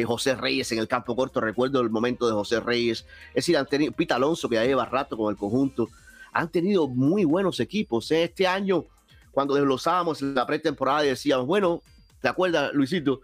José 0.05 0.35
Reyes 0.35 0.70
en 0.72 0.79
el 0.79 0.88
campo 0.88 1.16
corto, 1.16 1.40
recuerdo 1.40 1.81
el 1.81 1.88
momento 1.88 2.27
de 2.27 2.35
José 2.35 2.61
Reyes. 2.61 3.07
Es 3.29 3.37
decir, 3.37 3.57
han 3.57 3.64
tenido 3.64 3.92
Pita 3.92 4.16
Alonso, 4.16 4.46
que 4.46 4.57
ya 4.57 4.64
lleva 4.66 4.85
rato 4.85 5.16
con 5.16 5.31
el 5.31 5.38
conjunto 5.38 5.88
han 6.37 6.51
tenido 6.51 6.87
muy 6.87 7.25
buenos 7.25 7.61
equipos. 7.61 8.11
¿eh? 8.11 8.25
Este 8.25 8.46
año, 8.46 8.85
cuando 9.37 9.55
desglosábamos 9.55 10.22
la 10.22 10.46
pretemporada 10.46 11.05
y 11.05 11.09
decíamos, 11.09 11.46
bueno, 11.46 11.83
¿te 12.22 12.29
acuerdas, 12.29 12.72
Luisito? 12.72 13.20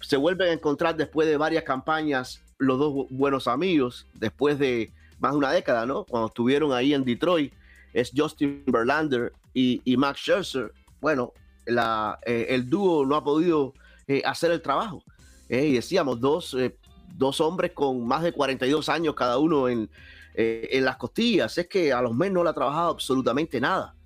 Se 0.00 0.16
vuelven 0.16 0.50
a 0.50 0.52
encontrar 0.52 0.96
después 0.96 1.26
de 1.26 1.36
varias 1.36 1.64
campañas 1.64 2.40
los 2.56 2.78
dos 2.78 3.08
buenos 3.10 3.48
amigos, 3.48 4.06
después 4.14 4.60
de 4.60 4.92
más 5.18 5.32
de 5.32 5.38
una 5.38 5.50
década, 5.50 5.84
¿no? 5.84 6.04
Cuando 6.04 6.28
estuvieron 6.28 6.72
ahí 6.72 6.94
en 6.94 7.02
Detroit, 7.04 7.52
es 7.92 8.12
Justin 8.16 8.62
Verlander 8.68 9.32
y, 9.54 9.82
y 9.84 9.96
Max 9.96 10.20
Scherzer. 10.20 10.72
Bueno, 11.00 11.32
la, 11.64 12.16
eh, 12.24 12.46
el 12.50 12.70
dúo 12.70 13.04
no 13.04 13.16
ha 13.16 13.24
podido 13.24 13.74
eh, 14.06 14.22
hacer 14.24 14.52
el 14.52 14.62
trabajo. 14.62 15.02
Eh, 15.48 15.66
y 15.66 15.72
decíamos, 15.72 16.20
dos, 16.20 16.56
dos 17.16 17.40
hombres 17.40 17.72
con 17.72 18.06
más 18.06 18.22
de 18.22 18.30
42 18.30 18.88
años 18.88 19.16
cada 19.16 19.38
uno 19.38 19.68
en, 19.68 19.90
en 20.32 20.84
las 20.84 20.96
costillas. 20.96 21.58
Es 21.58 21.66
que 21.66 21.92
a 21.92 22.00
los 22.02 22.14
meses 22.14 22.34
no 22.34 22.44
le 22.44 22.50
ha 22.50 22.54
trabajado 22.54 22.90
absolutamente 22.90 23.60
nada. 23.60 23.96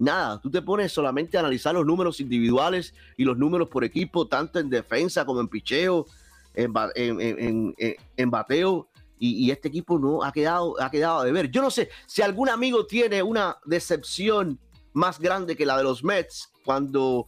Nada, 0.00 0.40
tú 0.40 0.50
te 0.50 0.62
pones 0.62 0.90
solamente 0.90 1.36
a 1.36 1.40
analizar 1.40 1.74
los 1.74 1.84
números 1.84 2.20
individuales 2.20 2.94
y 3.18 3.24
los 3.24 3.36
números 3.36 3.68
por 3.68 3.84
equipo, 3.84 4.26
tanto 4.26 4.58
en 4.58 4.70
defensa 4.70 5.26
como 5.26 5.40
en 5.40 5.48
picheo, 5.48 6.06
en, 6.54 6.72
en, 6.94 7.74
en, 7.76 7.96
en 8.16 8.30
bateo, 8.30 8.88
y, 9.18 9.44
y, 9.44 9.50
este 9.50 9.68
equipo 9.68 9.98
no 9.98 10.24
ha 10.24 10.32
quedado, 10.32 10.80
ha 10.80 10.90
quedado 10.90 11.22
de 11.22 11.32
ver. 11.32 11.50
Yo 11.50 11.60
no 11.60 11.70
sé 11.70 11.90
si 12.06 12.22
algún 12.22 12.48
amigo 12.48 12.86
tiene 12.86 13.22
una 13.22 13.58
decepción 13.66 14.58
más 14.94 15.20
grande 15.20 15.54
que 15.54 15.66
la 15.66 15.76
de 15.76 15.84
los 15.84 16.02
Mets 16.02 16.50
cuando 16.64 17.26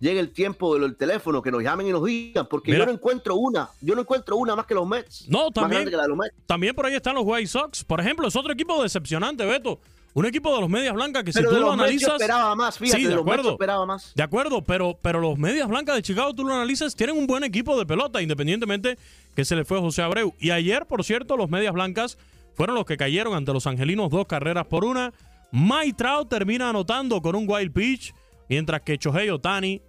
llegue 0.00 0.18
el 0.18 0.32
tiempo 0.32 0.76
del 0.76 0.96
teléfono, 0.96 1.40
que 1.40 1.52
nos 1.52 1.62
llamen 1.62 1.86
y 1.86 1.90
nos 1.92 2.04
digan, 2.04 2.48
porque 2.48 2.76
yo 2.76 2.84
no 2.84 2.90
encuentro 2.90 3.36
una, 3.36 3.68
yo 3.80 3.94
no 3.94 4.00
encuentro 4.00 4.36
una 4.36 4.56
más 4.56 4.66
que 4.66 4.74
los 4.74 4.88
Mets. 4.88 5.28
No, 5.28 5.52
también, 5.52 5.88
que 5.88 5.96
la 5.96 6.02
de 6.02 6.08
los 6.08 6.18
Mets. 6.18 6.34
también 6.46 6.74
por 6.74 6.86
ahí 6.86 6.94
están 6.94 7.14
los 7.14 7.24
White 7.24 7.46
Sox. 7.46 7.84
Por 7.84 8.00
ejemplo, 8.00 8.26
es 8.26 8.34
otro 8.34 8.52
equipo 8.52 8.82
decepcionante, 8.82 9.44
Beto. 9.44 9.78
Un 10.14 10.26
equipo 10.26 10.54
de 10.54 10.60
los 10.60 10.70
Medias 10.70 10.94
Blancas 10.94 11.22
que 11.22 11.32
pero 11.32 11.50
si 11.50 11.54
tú 11.54 11.60
lo 11.60 11.72
analizas... 11.72 12.08
yo 12.08 12.14
esperaba 12.16 12.54
más, 12.54 12.78
fíjate, 12.78 12.98
sí, 12.98 13.04
de 13.04 13.14
de 13.14 13.20
acuerdo. 13.20 13.50
esperaba 13.52 13.86
más. 13.86 14.12
De 14.14 14.22
acuerdo, 14.22 14.62
pero, 14.62 14.98
pero 15.00 15.20
los 15.20 15.38
Medias 15.38 15.68
Blancas 15.68 15.96
de 15.96 16.02
Chicago, 16.02 16.34
tú 16.34 16.44
lo 16.44 16.54
analizas, 16.54 16.96
tienen 16.96 17.16
un 17.16 17.26
buen 17.26 17.44
equipo 17.44 17.78
de 17.78 17.86
pelota, 17.86 18.20
independientemente 18.20 18.98
que 19.36 19.44
se 19.44 19.54
le 19.54 19.64
fue 19.64 19.78
José 19.78 20.02
Abreu. 20.02 20.34
Y 20.40 20.50
ayer, 20.50 20.86
por 20.86 21.04
cierto, 21.04 21.36
los 21.36 21.48
Medias 21.50 21.72
Blancas 21.72 22.18
fueron 22.54 22.74
los 22.74 22.86
que 22.86 22.96
cayeron 22.96 23.34
ante 23.34 23.52
los 23.52 23.66
Angelinos 23.66 24.10
dos 24.10 24.26
carreras 24.26 24.66
por 24.66 24.84
una. 24.84 25.12
Mike 25.52 25.94
Trout 25.96 26.28
termina 26.28 26.70
anotando 26.70 27.22
con 27.22 27.36
un 27.36 27.48
wild 27.48 27.72
pitch, 27.72 28.14
mientras 28.48 28.82
que 28.82 28.98
Chohei 28.98 29.30
Otani, 29.30 29.80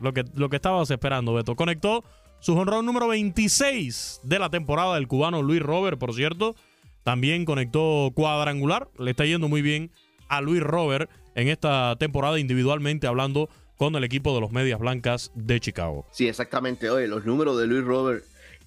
lo, 0.00 0.12
que, 0.12 0.24
lo 0.34 0.50
que 0.50 0.56
estabas 0.56 0.90
esperando, 0.90 1.32
Beto, 1.32 1.56
conectó 1.56 2.04
su 2.40 2.56
honrón 2.56 2.86
número 2.86 3.08
26 3.08 4.20
de 4.24 4.38
la 4.38 4.50
temporada 4.50 4.94
del 4.96 5.08
cubano 5.08 5.42
Luis 5.42 5.62
Robert, 5.62 5.98
por 5.98 6.14
cierto. 6.14 6.54
También 7.02 7.44
conectó 7.44 8.10
cuadrangular. 8.14 8.88
Le 8.98 9.10
está 9.10 9.24
yendo 9.24 9.48
muy 9.48 9.62
bien 9.62 9.90
a 10.28 10.40
Luis 10.40 10.62
Robert 10.62 11.10
en 11.34 11.48
esta 11.48 11.96
temporada 11.96 12.38
individualmente 12.38 13.06
hablando 13.06 13.48
con 13.76 13.94
el 13.94 14.04
equipo 14.04 14.34
de 14.34 14.40
los 14.40 14.52
Medias 14.52 14.78
Blancas 14.78 15.32
de 15.34 15.58
Chicago. 15.58 16.06
Sí, 16.10 16.28
exactamente. 16.28 16.90
Oye, 16.90 17.08
los 17.08 17.24
números 17.24 17.58
de 17.58 17.66
Luis 17.66 17.84
Robert. 17.84 18.24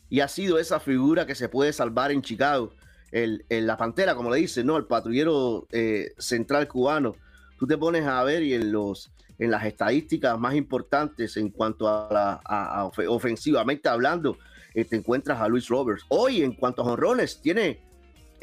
Y 0.10 0.20
ha 0.22 0.28
sido 0.28 0.60
esa 0.60 0.80
figura 0.80 1.26
que 1.26 1.36
se 1.36 1.50
puede 1.50 1.74
salvar 1.74 2.12
en 2.12 2.22
Chicago. 2.22 2.74
El, 3.12 3.46
el 3.50 3.68
la 3.68 3.78
pantera, 3.78 4.16
como 4.16 4.32
le 4.32 4.38
dicen, 4.38 4.66
¿no? 4.66 4.78
El 4.78 4.86
patrullero 4.86 5.68
eh, 5.72 6.14
central 6.18 6.68
cubano. 6.68 7.16
Tú 7.60 7.68
te 7.68 7.78
pones 7.78 8.06
a 8.06 8.24
ver 8.24 8.44
y 8.44 8.54
en 8.54 8.72
los 8.72 9.12
en 9.40 9.52
las 9.52 9.66
estadísticas 9.66 10.40
más 10.40 10.56
importantes 10.56 11.38
en 11.38 11.50
cuanto 11.50 11.88
a, 11.88 12.42
la, 12.44 12.92
ofensivamente 13.08 13.90
hablando, 13.90 14.38
eh, 14.74 14.86
te 14.86 14.96
encuentras 14.96 15.40
a 15.42 15.48
Luis 15.48 15.68
Roberts. 15.68 16.04
Hoy, 16.10 16.44
en 16.44 16.54
cuanto 16.54 16.82
a 16.82 16.86
jonrones, 16.86 17.42
tiene, 17.42 17.82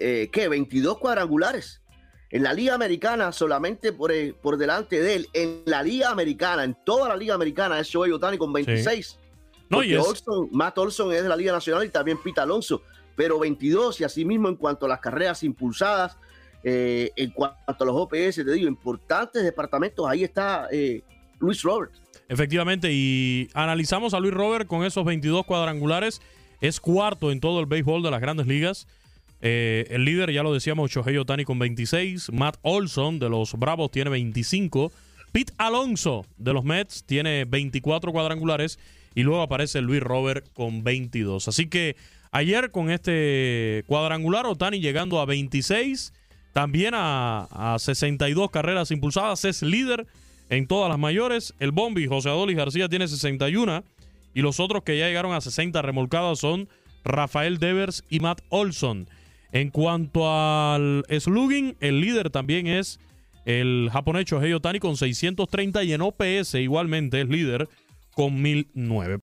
eh, 0.01 0.29
¿qué? 0.33 0.49
22 0.49 0.99
cuadrangulares. 0.99 1.83
En 2.31 2.43
la 2.45 2.53
Liga 2.53 2.75
Americana, 2.75 3.33
solamente 3.33 3.93
por, 3.93 4.13
eh, 4.13 4.33
por 4.41 4.57
delante 4.57 5.01
de 5.01 5.17
él, 5.17 5.29
en 5.33 5.63
la 5.67 5.83
Liga 5.83 6.11
Americana, 6.11 6.63
en 6.65 6.77
toda 6.85 7.09
la 7.09 7.17
Liga 7.17 7.35
Americana, 7.35 7.79
es 7.81 7.89
Shohei 7.89 8.13
Otani 8.13 8.39
con 8.39 8.53
26. 8.53 9.19
No, 9.69 9.83
y 9.83 9.95
es- 9.95 10.01
Olson- 10.01 10.49
Matt 10.53 10.79
Olson 10.79 11.13
es 11.13 11.23
de 11.23 11.29
la 11.29 11.37
Liga 11.37 11.53
Nacional 11.53 11.85
y 11.85 11.89
también 11.89 12.19
Pete 12.23 12.41
Alonso, 12.41 12.83
pero 13.17 13.39
22 13.39 14.01
y 14.01 14.05
asimismo 14.05 14.49
en 14.49 14.57
cuanto 14.57 14.87
a 14.87 14.89
las 14.89 15.01
carreras 15.01 15.43
impulsadas, 15.43 16.17
eh, 16.63 17.11
en 17.17 17.31
cuanto 17.31 17.59
a 17.67 17.85
los 17.85 17.95
OPS, 17.97 18.45
te 18.45 18.53
digo, 18.53 18.69
importantes 18.69 19.43
departamentos, 19.43 20.07
ahí 20.09 20.23
está 20.25 20.69
eh, 20.71 21.03
Luis 21.41 21.63
Roberts. 21.63 22.01
Efectivamente, 22.29 22.89
y 22.93 23.49
analizamos 23.55 24.15
a 24.15 24.21
Luis 24.21 24.33
Robert 24.35 24.69
con 24.69 24.85
esos 24.85 25.05
22 25.05 25.45
cuadrangulares. 25.47 26.21
Es 26.61 26.79
cuarto 26.79 27.33
en 27.33 27.41
todo 27.41 27.59
el 27.59 27.67
béisbol 27.67 28.03
de 28.05 28.11
las 28.13 28.21
grandes 28.21 28.47
ligas. 28.47 28.87
Eh, 29.43 29.87
el 29.91 30.05
líder, 30.05 30.31
ya 30.33 30.43
lo 30.43 30.53
decíamos, 30.53 30.91
Shohei 30.91 31.17
Otani 31.17 31.45
con 31.45 31.59
26. 31.59 32.33
Matt 32.33 32.59
Olson 32.63 33.19
de 33.19 33.29
los 33.29 33.55
Bravos 33.55 33.91
tiene 33.91 34.11
25. 34.11 34.93
Pete 35.33 35.53
Alonso 35.59 36.27
de 36.37 36.53
los 36.53 36.65
Mets 36.65 37.05
tiene 37.05 37.45
24 37.45 38.13
cuadrangulares. 38.13 38.79
Y 39.15 39.23
luego 39.23 39.43
aparece 39.43 39.81
Luis 39.81 40.03
Robert 40.03 40.47
con 40.55 40.85
22. 40.85 41.49
Así 41.49 41.67
que 41.67 41.97
ayer 42.31 42.71
con 42.71 42.91
este 42.91 43.85
cuadrangular, 43.87 44.47
Otani 44.47 44.81
llegando 44.81 45.21
a 45.21 45.25
26. 45.25 46.13
También 46.53 46.95
a, 46.95 47.75
a 47.75 47.79
62 47.79 48.51
carreras 48.51 48.91
impulsadas. 48.91 49.45
Es 49.45 49.63
líder 49.63 50.07
en 50.49 50.67
todas 50.67 50.91
las 50.91 50.99
mayores. 50.99 51.55
El 51.61 51.73
Bombi, 51.73 52.07
José 52.07 52.29
Adolis 52.29 52.57
García, 52.57 52.89
tiene 52.89 53.09
61. 53.09 53.85
Y 54.35 54.43
los 54.43 54.61
otros 54.61 54.83
que 54.83 54.99
ya 54.99 55.07
llegaron 55.07 55.33
a 55.33 55.41
60 55.41 55.81
remolcadas 55.83 56.39
son 56.39 56.69
Rafael 57.05 57.59
Devers 57.59 58.05
y 58.11 58.21
Matt 58.21 58.43
Olson. 58.51 59.09
En 59.53 59.71
cuanto 59.71 60.31
al 60.31 61.05
slugging, 61.09 61.77
el 61.81 62.01
líder 62.01 62.31
también 62.31 62.67
es 62.67 63.01
el 63.45 63.89
japonés 63.93 64.27
Shohei 64.27 64.53
Otani 64.53 64.79
con 64.79 64.97
630 64.97 65.83
y 65.85 65.93
en 65.93 66.03
OPS 66.03 66.55
igualmente 66.55 67.21
es 67.21 67.29
líder 67.29 67.69
con 68.15 68.41
1009. 68.41 69.21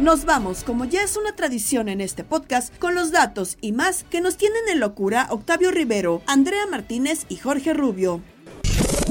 Nos 0.00 0.24
vamos, 0.24 0.64
como 0.64 0.86
ya 0.86 1.02
es 1.02 1.18
una 1.18 1.36
tradición 1.36 1.90
en 1.90 2.00
este 2.00 2.24
podcast, 2.24 2.74
con 2.78 2.94
los 2.94 3.12
datos 3.12 3.58
y 3.60 3.72
más 3.72 4.04
que 4.04 4.22
nos 4.22 4.38
tienen 4.38 4.62
en 4.72 4.80
locura 4.80 5.26
Octavio 5.28 5.70
Rivero, 5.70 6.22
Andrea 6.26 6.66
Martínez 6.70 7.26
y 7.28 7.36
Jorge 7.36 7.74
Rubio. 7.74 8.22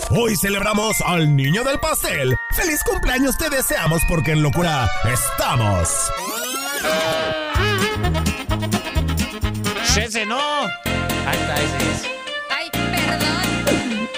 Hoy 0.09 0.35
celebramos 0.35 0.99
al 1.01 1.35
niño 1.35 1.63
del 1.63 1.79
pastel. 1.79 2.35
¡Feliz 2.55 2.83
cumpleaños 2.83 3.37
te 3.37 3.51
deseamos 3.51 4.01
porque 4.09 4.31
en 4.31 4.41
locura 4.41 4.89
estamos! 5.05 6.09
¡Ese 10.09 10.25
no! 10.25 10.39
Ahí 10.63 11.37
está, 11.39 11.53
ese 11.53 11.77
es. 11.91 12.03
Ay, 12.49 12.67
perdón. 12.71 14.09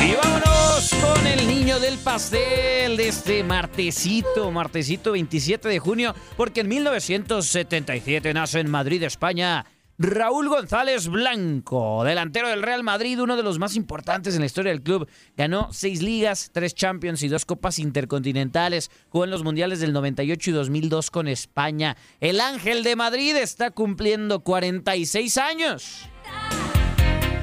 Y 0.00 0.14
vámonos 0.14 0.94
con 1.02 1.26
el 1.26 1.46
niño 1.46 1.78
del 1.78 1.98
pastel 1.98 2.96
de 2.96 3.08
este 3.08 3.44
martesito, 3.44 4.50
martesito 4.50 5.12
27 5.12 5.68
de 5.68 5.78
junio, 5.78 6.14
porque 6.38 6.62
en 6.62 6.68
1977 6.68 8.32
nace 8.32 8.60
en 8.60 8.70
Madrid, 8.70 9.02
España, 9.02 9.66
Raúl 9.98 10.48
González 10.48 11.08
Blanco, 11.08 12.04
delantero 12.04 12.48
del 12.48 12.62
Real 12.62 12.82
Madrid, 12.82 13.18
uno 13.18 13.34
de 13.36 13.42
los 13.42 13.58
más 13.58 13.76
importantes 13.76 14.34
en 14.34 14.40
la 14.40 14.46
historia 14.46 14.72
del 14.72 14.82
club. 14.82 15.08
Ganó 15.36 15.68
seis 15.72 16.02
ligas, 16.02 16.50
tres 16.52 16.74
Champions 16.74 17.22
y 17.22 17.28
dos 17.28 17.46
Copas 17.46 17.78
Intercontinentales. 17.78 18.90
Jugó 19.08 19.24
en 19.24 19.30
los 19.30 19.42
Mundiales 19.42 19.80
del 19.80 19.94
98 19.94 20.50
y 20.50 20.52
2002 20.52 21.10
con 21.10 21.28
España. 21.28 21.96
El 22.20 22.40
Ángel 22.40 22.82
de 22.82 22.94
Madrid 22.94 23.36
está 23.36 23.70
cumpliendo 23.70 24.40
46 24.40 25.38
años. 25.38 26.08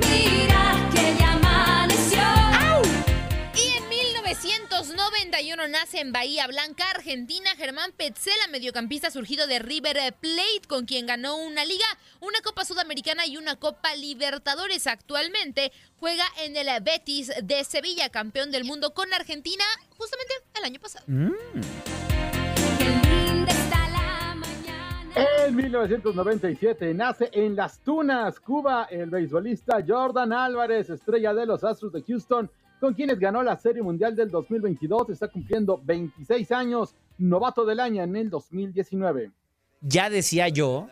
Mira 0.02 0.73
1991 5.44 5.68
nace 5.68 6.00
en 6.00 6.14
Bahía 6.14 6.48
Blanca, 6.48 6.86
Argentina, 6.96 7.50
Germán 7.58 7.92
Petzela, 7.98 8.48
mediocampista 8.50 9.12
surgido 9.12 9.46
de 9.46 9.60
River 9.60 9.98
Plate, 10.20 10.68
con 10.70 10.86
quien 10.86 11.06
ganó 11.06 11.36
una 11.36 11.66
liga, 11.66 11.86
una 12.22 12.40
Copa 12.42 12.64
Sudamericana 12.64 13.26
y 13.28 13.36
una 13.36 13.58
Copa 13.58 13.94
Libertadores. 13.96 14.88
Actualmente 14.88 15.74
juega 15.98 16.24
en 16.44 16.56
el 16.56 16.68
Betis 16.82 17.32
de 17.44 17.64
Sevilla, 17.66 18.08
campeón 18.10 18.52
del 18.52 18.64
mundo 18.64 18.94
con 18.94 19.14
Argentina, 19.14 19.66
justamente 19.98 20.34
el 20.58 20.64
año 20.64 20.80
pasado. 20.80 21.06
En 25.16 25.56
1997 25.56 26.94
nace 26.94 27.30
en 27.34 27.56
Las 27.56 27.80
Tunas, 27.80 28.40
Cuba, 28.40 28.88
el 28.90 29.10
beisbolista 29.10 29.84
Jordan 29.86 30.32
Álvarez, 30.32 30.90
estrella 30.90 31.34
de 31.34 31.46
los 31.46 31.64
Astros 31.66 31.92
de 31.92 32.02
Houston, 32.02 32.50
con 32.84 32.94
quienes 32.96 33.18
ganó 33.18 33.42
la 33.44 33.58
Serie 33.58 33.82
Mundial 33.82 34.14
del 34.14 34.30
2022. 34.30 35.10
Está 35.12 35.30
cumpliendo 35.30 35.80
26 35.86 36.52
años, 36.52 36.94
novato 37.18 37.64
del 37.64 37.80
año 37.80 38.04
en 38.04 38.14
el 38.18 38.30
2019. 38.30 39.32
ya 39.80 40.10
decía 40.10 40.50
yo, 40.50 40.90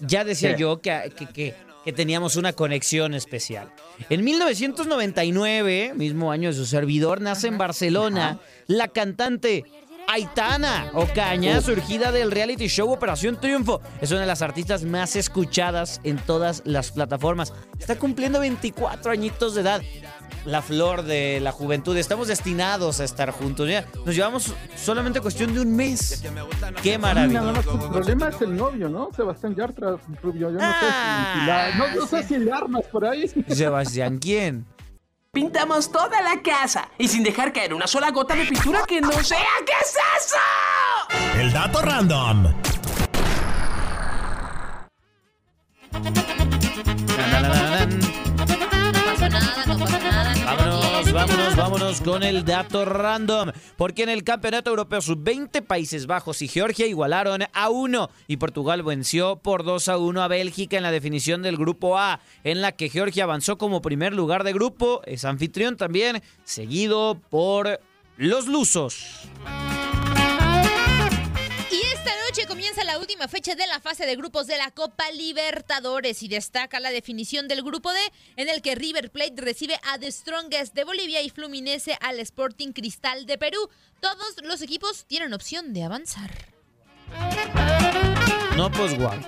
ya 0.00 0.24
decía 0.24 0.56
¿Qué? 0.56 0.60
yo 0.60 0.80
que, 0.80 1.12
que- 1.16 1.26
que- 1.26 1.54
que 1.84 1.92
teníamos 1.92 2.34
una 2.34 2.52
conexión 2.54 3.14
especial. 3.14 3.70
En 4.10 4.24
1999, 4.24 5.92
mismo 5.94 6.32
año 6.32 6.48
de 6.48 6.54
su 6.56 6.66
servidor, 6.66 7.20
nace 7.20 7.46
en 7.46 7.56
Barcelona 7.58 8.40
la 8.66 8.88
cantante 8.88 9.62
Aitana 10.08 10.90
Ocaña, 10.94 11.60
surgida 11.60 12.10
del 12.12 12.30
reality 12.30 12.66
show 12.68 12.90
Operación 12.92 13.40
Triunfo. 13.40 13.80
Es 14.00 14.10
una 14.12 14.20
de 14.20 14.26
las 14.26 14.42
artistas 14.42 14.84
más 14.84 15.14
escuchadas 15.16 16.00
en 16.04 16.16
todas 16.18 16.62
las 16.64 16.90
plataformas. 16.92 17.52
Está 17.78 17.96
cumpliendo 17.98 18.38
24 18.40 19.10
añitos 19.12 19.54
de 19.54 19.60
edad. 19.62 19.82
La 20.46 20.62
flor 20.62 21.02
de 21.02 21.40
la 21.40 21.50
juventud. 21.52 21.96
Estamos 21.96 22.28
destinados 22.28 23.00
a 23.00 23.04
estar 23.04 23.30
juntos. 23.32 23.68
Ya 23.68 23.84
nos 24.04 24.14
llevamos 24.14 24.54
solamente 24.76 25.20
cuestión 25.20 25.52
de 25.52 25.60
un 25.60 25.74
mes. 25.74 26.22
Qué 26.82 26.98
maravilla. 26.98 27.40
Nada 27.40 27.52
más, 27.52 27.66
el 27.66 27.90
problema 27.90 28.28
es 28.28 28.40
el 28.40 28.56
novio, 28.56 28.88
¿no? 28.88 29.10
Sebastián 29.14 29.54
Yartra, 29.56 29.96
Rubio. 30.22 30.50
Yo 30.50 30.58
no 30.58 30.60
sé 30.60 30.86
si, 30.86 31.46
la- 31.46 31.74
no, 31.74 31.94
no 32.00 32.06
sé 32.06 32.22
si 32.22 32.38
le 32.38 32.52
armas 32.52 32.84
por 32.92 33.04
ahí. 33.04 33.28
Sebastián, 33.48 34.18
¿quién? 34.18 34.66
Pintamos 35.32 35.90
toda 35.92 36.22
la 36.22 36.40
casa 36.42 36.88
y 36.96 37.08
sin 37.08 37.22
dejar 37.24 37.52
caer 37.52 37.74
una 37.74 37.86
sola 37.86 38.10
gota 38.10 38.34
de 38.36 38.46
pintura 38.46 38.84
que 38.86 39.00
no 39.00 39.12
sea. 39.24 39.38
¿Qué 39.66 39.72
es 39.82 39.96
eso? 40.24 41.40
El 41.40 41.52
dato 41.52 41.82
random. 41.82 42.54
Vámonos, 51.16 51.56
vámonos, 51.56 52.00
con 52.02 52.22
el 52.22 52.44
dato 52.44 52.84
random. 52.84 53.50
Porque 53.78 54.02
en 54.02 54.10
el 54.10 54.22
Campeonato 54.22 54.68
Europeo 54.68 55.00
Sub-20, 55.00 55.62
Países 55.62 56.06
Bajos 56.06 56.42
y 56.42 56.48
Georgia 56.48 56.86
igualaron 56.86 57.44
a 57.54 57.70
1 57.70 58.10
y 58.28 58.36
Portugal 58.36 58.82
venció 58.82 59.36
por 59.36 59.64
2 59.64 59.88
a 59.88 59.96
1 59.96 60.22
a 60.22 60.28
Bélgica 60.28 60.76
en 60.76 60.82
la 60.82 60.90
definición 60.90 61.40
del 61.40 61.56
Grupo 61.56 61.96
A, 61.96 62.20
en 62.44 62.60
la 62.60 62.72
que 62.72 62.90
Georgia 62.90 63.24
avanzó 63.24 63.56
como 63.56 63.80
primer 63.80 64.12
lugar 64.12 64.44
de 64.44 64.52
grupo, 64.52 65.00
es 65.06 65.24
anfitrión 65.24 65.78
también, 65.78 66.22
seguido 66.44 67.18
por 67.30 67.80
los 68.18 68.46
lusos. 68.46 69.26
Y 71.70 71.80
esta 71.94 72.10
noche 72.28 72.46
comienza 72.46 72.84
la 72.84 72.98
última 72.98 73.26
fecha 73.28 73.54
de 73.54 73.66
la 73.66 73.80
fase 73.80 74.06
de 74.06 74.14
grupos 74.16 74.46
de 74.46 74.56
la 74.56 74.70
Copa 74.70 75.10
Libertadores 75.12 76.22
y 76.22 76.28
destaca 76.28 76.78
la 76.80 76.90
definición 76.90 77.48
del 77.48 77.62
grupo 77.62 77.92
D 77.92 77.98
en 78.36 78.48
el 78.48 78.62
que 78.62 78.74
River 78.76 79.10
Plate 79.10 79.34
recibe 79.38 79.74
a 79.92 79.98
The 79.98 80.10
Strongest 80.12 80.74
de 80.74 80.84
Bolivia 80.84 81.22
y 81.22 81.30
Fluminense 81.30 81.98
al 82.00 82.20
Sporting 82.20 82.72
Cristal 82.72 83.26
de 83.26 83.36
Perú. 83.38 83.68
Todos 84.00 84.36
los 84.44 84.62
equipos 84.62 85.04
tienen 85.06 85.34
opción 85.34 85.72
de 85.74 85.82
avanzar. 85.82 86.30
No, 88.56 88.70
pues 88.70 88.96
guau. 88.96 89.18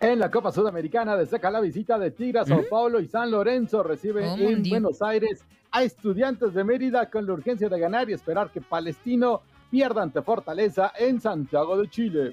En 0.00 0.18
la 0.20 0.30
Copa 0.30 0.52
Sudamericana 0.52 1.16
destaca 1.16 1.50
la 1.50 1.60
visita 1.60 1.98
de 1.98 2.10
Tigres, 2.12 2.48
Sao 2.48 2.62
Paulo 2.70 3.00
y 3.00 3.08
San 3.08 3.30
Lorenzo. 3.30 3.82
Recibe 3.82 4.24
Oh, 4.26 4.36
en. 4.38 4.62
Buenos 4.62 5.02
Aires 5.02 5.40
a 5.70 5.82
estudiantes 5.82 6.54
de 6.54 6.64
Mérida 6.64 7.10
con 7.10 7.26
la 7.26 7.32
urgencia 7.34 7.68
de 7.68 7.78
ganar 7.78 8.08
y 8.08 8.14
esperar 8.14 8.50
que 8.50 8.60
Palestino 8.60 9.42
pierda 9.70 10.02
ante 10.02 10.22
Fortaleza 10.22 10.92
en 10.98 11.20
Santiago 11.20 11.76
de 11.78 11.88
Chile. 11.88 12.32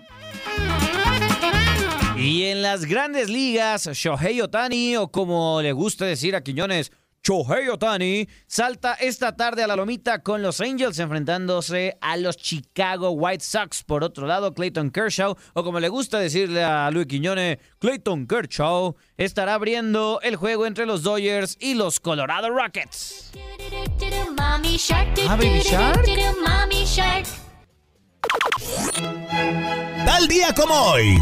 Y 2.18 2.44
en 2.44 2.62
las 2.62 2.86
grandes 2.86 3.30
ligas, 3.30 3.90
Shohei 3.92 4.40
Otani, 4.42 4.96
o 4.96 5.10
como 5.10 5.62
le 5.62 5.74
gusta 5.74 6.06
decir 6.06 6.36
a 6.36 6.42
Quiñones, 6.42 6.92
Shohei 7.26 7.70
Otani, 7.70 8.30
salta 8.46 8.94
esta 8.94 9.36
tarde 9.36 9.64
a 9.64 9.68
la 9.68 9.76
lomita 9.76 10.22
con 10.22 10.44
los 10.44 10.62
Angels 10.62 11.00
enfrentándose 11.00 11.98
a 12.00 12.18
los 12.18 12.38
Chicago 12.38 13.10
White 13.10 13.44
Sox. 13.44 13.84
Por 13.84 14.04
otro 14.04 14.28
lado, 14.28 14.54
Clayton 14.54 14.92
Kershaw, 14.92 15.36
o 15.54 15.64
como 15.64 15.80
le 15.80 15.90
gusta 15.90 16.20
decirle 16.20 16.64
a 16.64 16.92
Luis 16.92 17.08
Quiñones, 17.08 17.58
Clayton 17.80 18.28
Kershaw, 18.28 18.96
estará 19.18 19.56
abriendo 19.56 20.20
el 20.22 20.36
juego 20.36 20.68
entre 20.68 20.86
los 20.86 21.02
Dodgers 21.02 21.58
y 21.60 21.74
los 21.74 22.00
Colorado 22.00 22.52
Rockets. 22.52 23.32
Ah, 25.28 25.36
Baby 25.36 25.64
Shark. 25.64 26.06
Tal 30.06 30.28
día 30.28 30.54
como 30.54 30.76
hoy. 30.76 31.18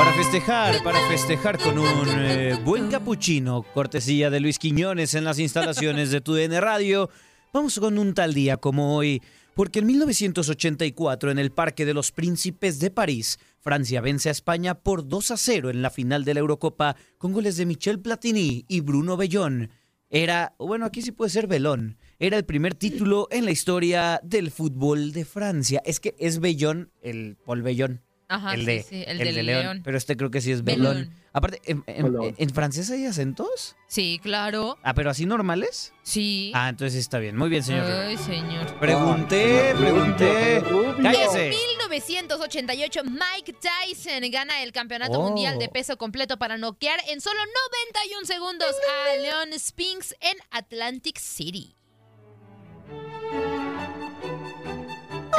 Para 0.00 0.14
festejar, 0.14 0.82
para 0.82 1.08
festejar 1.08 1.58
con 1.58 1.78
un 1.78 2.08
eh, 2.08 2.58
buen 2.64 2.88
capuchino, 2.88 3.66
cortesía 3.74 4.30
de 4.30 4.40
Luis 4.40 4.58
Quiñones 4.58 5.12
en 5.12 5.24
las 5.24 5.38
instalaciones 5.38 6.10
de 6.10 6.22
TUDN 6.22 6.58
Radio, 6.62 7.10
vamos 7.52 7.78
con 7.78 7.98
un 7.98 8.14
tal 8.14 8.32
día 8.32 8.56
como 8.56 8.96
hoy, 8.96 9.20
porque 9.54 9.80
en 9.80 9.86
1984 9.88 11.30
en 11.30 11.38
el 11.38 11.52
Parque 11.52 11.84
de 11.84 11.92
los 11.92 12.12
Príncipes 12.12 12.78
de 12.78 12.90
París, 12.90 13.38
Francia 13.58 14.00
vence 14.00 14.30
a 14.30 14.32
España 14.32 14.74
por 14.74 15.06
2 15.06 15.32
a 15.32 15.36
0 15.36 15.68
en 15.68 15.82
la 15.82 15.90
final 15.90 16.24
de 16.24 16.32
la 16.32 16.40
Eurocopa 16.40 16.96
con 17.18 17.34
goles 17.34 17.58
de 17.58 17.66
Michel 17.66 18.00
Platini 18.00 18.64
y 18.68 18.80
Bruno 18.80 19.18
Bellón. 19.18 19.68
Era, 20.08 20.54
bueno, 20.58 20.86
aquí 20.86 21.02
sí 21.02 21.12
puede 21.12 21.30
ser 21.30 21.46
Belón. 21.46 21.98
Era 22.18 22.38
el 22.38 22.46
primer 22.46 22.74
título 22.74 23.28
en 23.30 23.44
la 23.44 23.50
historia 23.50 24.18
del 24.24 24.50
fútbol 24.50 25.12
de 25.12 25.26
Francia. 25.26 25.82
Es 25.84 26.00
que 26.00 26.16
es 26.18 26.40
Bellón, 26.40 26.90
el 27.02 27.36
Paul 27.44 27.60
Bellón. 27.60 28.00
Ajá, 28.30 28.54
el 28.54 28.64
de, 28.64 28.82
sí, 28.82 29.04
el 29.06 29.18
de 29.18 29.32
León. 29.42 29.46
León. 29.62 29.80
Pero 29.84 29.98
este 29.98 30.16
creo 30.16 30.30
que 30.30 30.40
sí 30.40 30.52
es 30.52 30.62
Belón. 30.64 30.94
Belón. 30.94 31.14
Aparte, 31.32 31.60
¿en, 31.64 31.84
en- 31.86 32.04
Belón. 32.04 32.34
en 32.38 32.50
francés 32.50 32.90
hay 32.90 33.04
acentos? 33.06 33.76
Sí, 33.86 34.18
claro. 34.22 34.78
Ah, 34.82 34.94
pero 34.94 35.10
así 35.10 35.26
normales. 35.26 35.92
Sí. 36.02 36.52
Ah, 36.54 36.68
entonces 36.68 36.94
sí 36.94 36.98
está 37.00 37.18
bien. 37.18 37.36
Muy 37.36 37.48
bien, 37.50 37.62
señor. 37.62 37.84
Ay, 37.90 38.16
señor. 38.16 38.66
Pregunté, 38.78 39.74
pregunté. 39.78 40.62
Cállese. 41.02 41.46
En 41.46 41.50
1988, 41.50 43.02
Mike 43.04 43.54
Tyson 43.60 44.30
gana 44.30 44.62
el 44.62 44.72
campeonato 44.72 45.18
Oh. 45.18 45.22
mundial 45.28 45.58
de 45.58 45.68
peso 45.68 45.96
completo 45.96 46.38
para 46.38 46.56
noquear 46.56 47.00
en 47.08 47.20
solo 47.20 47.38
91 47.40 48.26
segundos 48.26 48.70
a 48.70 49.16
Leon 49.16 49.58
Spinks 49.58 50.14
en 50.20 50.36
Atlantic 50.50 51.18
City. 51.18 51.76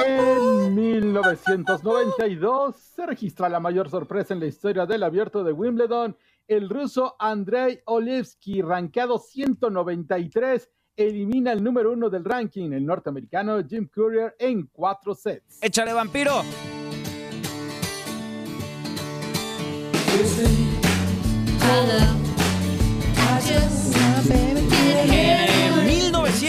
En 0.06 0.74
1992 0.74 2.76
se 2.76 3.06
registra 3.06 3.50
la 3.50 3.60
mayor 3.60 3.90
sorpresa 3.90 4.34
en 4.34 4.40
la 4.40 4.48
historia 4.48 4.86
del 4.86 5.04
abierto 5.04 5.44
de 5.44 5.52
Wimbledon. 5.52 6.16
El 6.48 6.70
ruso 6.70 7.16
Andrei 7.20 7.82
Olevsky, 7.86 8.62
rankeado 8.62 9.20
193, 9.20 10.70
elimina 10.96 11.52
el 11.52 11.64
número 11.64 11.92
uno 11.92 12.10
del 12.10 12.26
ranking, 12.26 12.72
el 12.72 12.86
norteamericano 12.86 13.62
Jim 13.68 13.90
Courier, 13.94 14.36
en 14.40 14.70
cuatro 14.72 15.14
sets. 15.14 15.60
Échale, 15.62 15.94
vampiro. 15.94 16.42
En 24.30 24.61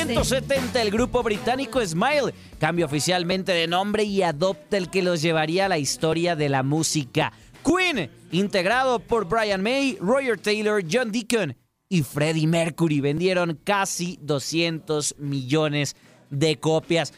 1970 0.06 0.82
el 0.82 0.90
grupo 0.90 1.22
británico 1.22 1.84
Smile 1.84 2.34
cambia 2.58 2.86
oficialmente 2.86 3.52
de 3.52 3.68
nombre 3.68 4.02
y 4.02 4.22
adopta 4.22 4.76
el 4.76 4.90
que 4.90 5.00
los 5.00 5.22
llevaría 5.22 5.66
a 5.66 5.68
la 5.68 5.78
historia 5.78 6.34
de 6.34 6.48
la 6.48 6.64
música. 6.64 7.32
Queen, 7.64 8.10
integrado 8.32 8.98
por 8.98 9.26
Brian 9.26 9.62
May, 9.62 9.96
Roger 10.00 10.38
Taylor, 10.40 10.82
John 10.90 11.12
Deacon 11.12 11.56
y 11.88 12.02
Freddie 12.02 12.48
Mercury, 12.48 13.00
vendieron 13.00 13.60
casi 13.62 14.18
200 14.22 15.14
millones 15.18 15.94
de 16.30 16.58
copias. 16.58 17.12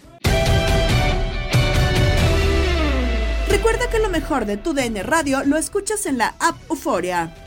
Recuerda 3.49 3.89
que 3.91 3.99
lo 3.99 4.11
mejor 4.11 4.45
de 4.45 4.59
tu 4.59 4.74
DN 4.74 5.03
Radio 5.05 5.43
lo 5.45 5.57
escuchas 5.57 6.05
en 6.05 6.18
la 6.18 6.35
app 6.39 6.57
Euforia. 6.68 7.43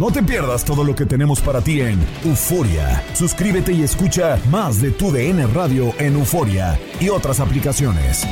No 0.00 0.10
te 0.10 0.22
pierdas 0.22 0.64
todo 0.64 0.82
lo 0.82 0.94
que 0.94 1.04
tenemos 1.04 1.42
para 1.42 1.60
ti 1.60 1.82
en 1.82 2.00
Euforia. 2.24 3.04
Suscríbete 3.12 3.70
y 3.74 3.82
escucha 3.82 4.38
más 4.50 4.80
de 4.80 4.92
tu 4.92 5.12
DN 5.12 5.46
Radio 5.48 5.92
en 5.98 6.14
Euforia 6.14 6.80
y 6.98 7.10
otras 7.10 7.38
aplicaciones. 7.38 8.26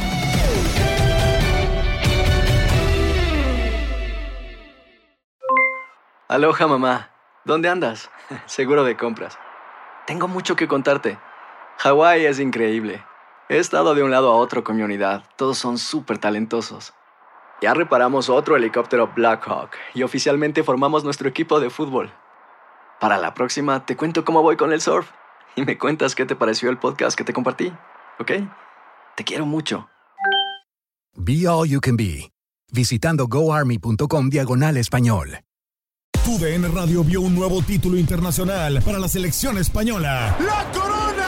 Aloha 6.26 6.66
mamá, 6.66 7.10
¿dónde 7.44 7.68
andas? 7.68 8.10
Seguro 8.46 8.82
de 8.82 8.96
compras. 8.96 9.38
Tengo 10.06 10.26
mucho 10.26 10.56
que 10.56 10.68
contarte. 10.68 11.18
Hawái 11.80 12.24
es 12.24 12.40
increíble. 12.40 13.04
He 13.50 13.58
estado 13.58 13.94
de 13.94 14.02
un 14.02 14.10
lado 14.10 14.32
a 14.32 14.36
otro 14.36 14.64
con 14.64 14.76
mi 14.76 14.82
unidad. 14.84 15.24
Todos 15.36 15.58
son 15.58 15.76
súper 15.76 16.16
talentosos. 16.16 16.94
Ya 17.61 17.74
reparamos 17.74 18.28
otro 18.28 18.56
helicóptero 18.56 19.12
Blackhawk 19.14 19.70
y 19.94 20.02
oficialmente 20.04 20.62
formamos 20.62 21.02
nuestro 21.02 21.28
equipo 21.28 21.59
de 21.59 21.70
fútbol. 21.70 22.12
Para 23.00 23.18
la 23.18 23.34
próxima 23.34 23.84
te 23.84 23.96
cuento 23.96 24.24
cómo 24.24 24.42
voy 24.42 24.56
con 24.56 24.72
el 24.72 24.80
surf 24.80 25.11
y 25.56 25.64
me 25.64 25.76
cuentas 25.76 26.14
qué 26.14 26.24
te 26.24 26.36
pareció 26.36 26.70
el 26.70 26.78
podcast 26.78 27.18
que 27.18 27.24
te 27.24 27.32
compartí, 27.32 27.72
¿ok? 28.20 28.32
Te 29.16 29.24
quiero 29.24 29.44
mucho. 29.44 29.88
Be 31.16 31.48
All 31.48 31.68
You 31.68 31.80
Can 31.80 31.96
Be, 31.96 32.30
visitando 32.72 33.26
goarmy.com 33.26 34.30
diagonal 34.30 34.76
español. 34.76 35.40
Tu 36.24 36.38
DN 36.38 36.68
Radio 36.68 37.02
vio 37.02 37.22
un 37.22 37.34
nuevo 37.34 37.62
título 37.62 37.96
internacional 37.96 38.82
para 38.84 38.98
la 38.98 39.09
selección 39.09 39.59
española. 39.59 40.36
¡La 40.38 40.70
corona! 40.78 41.27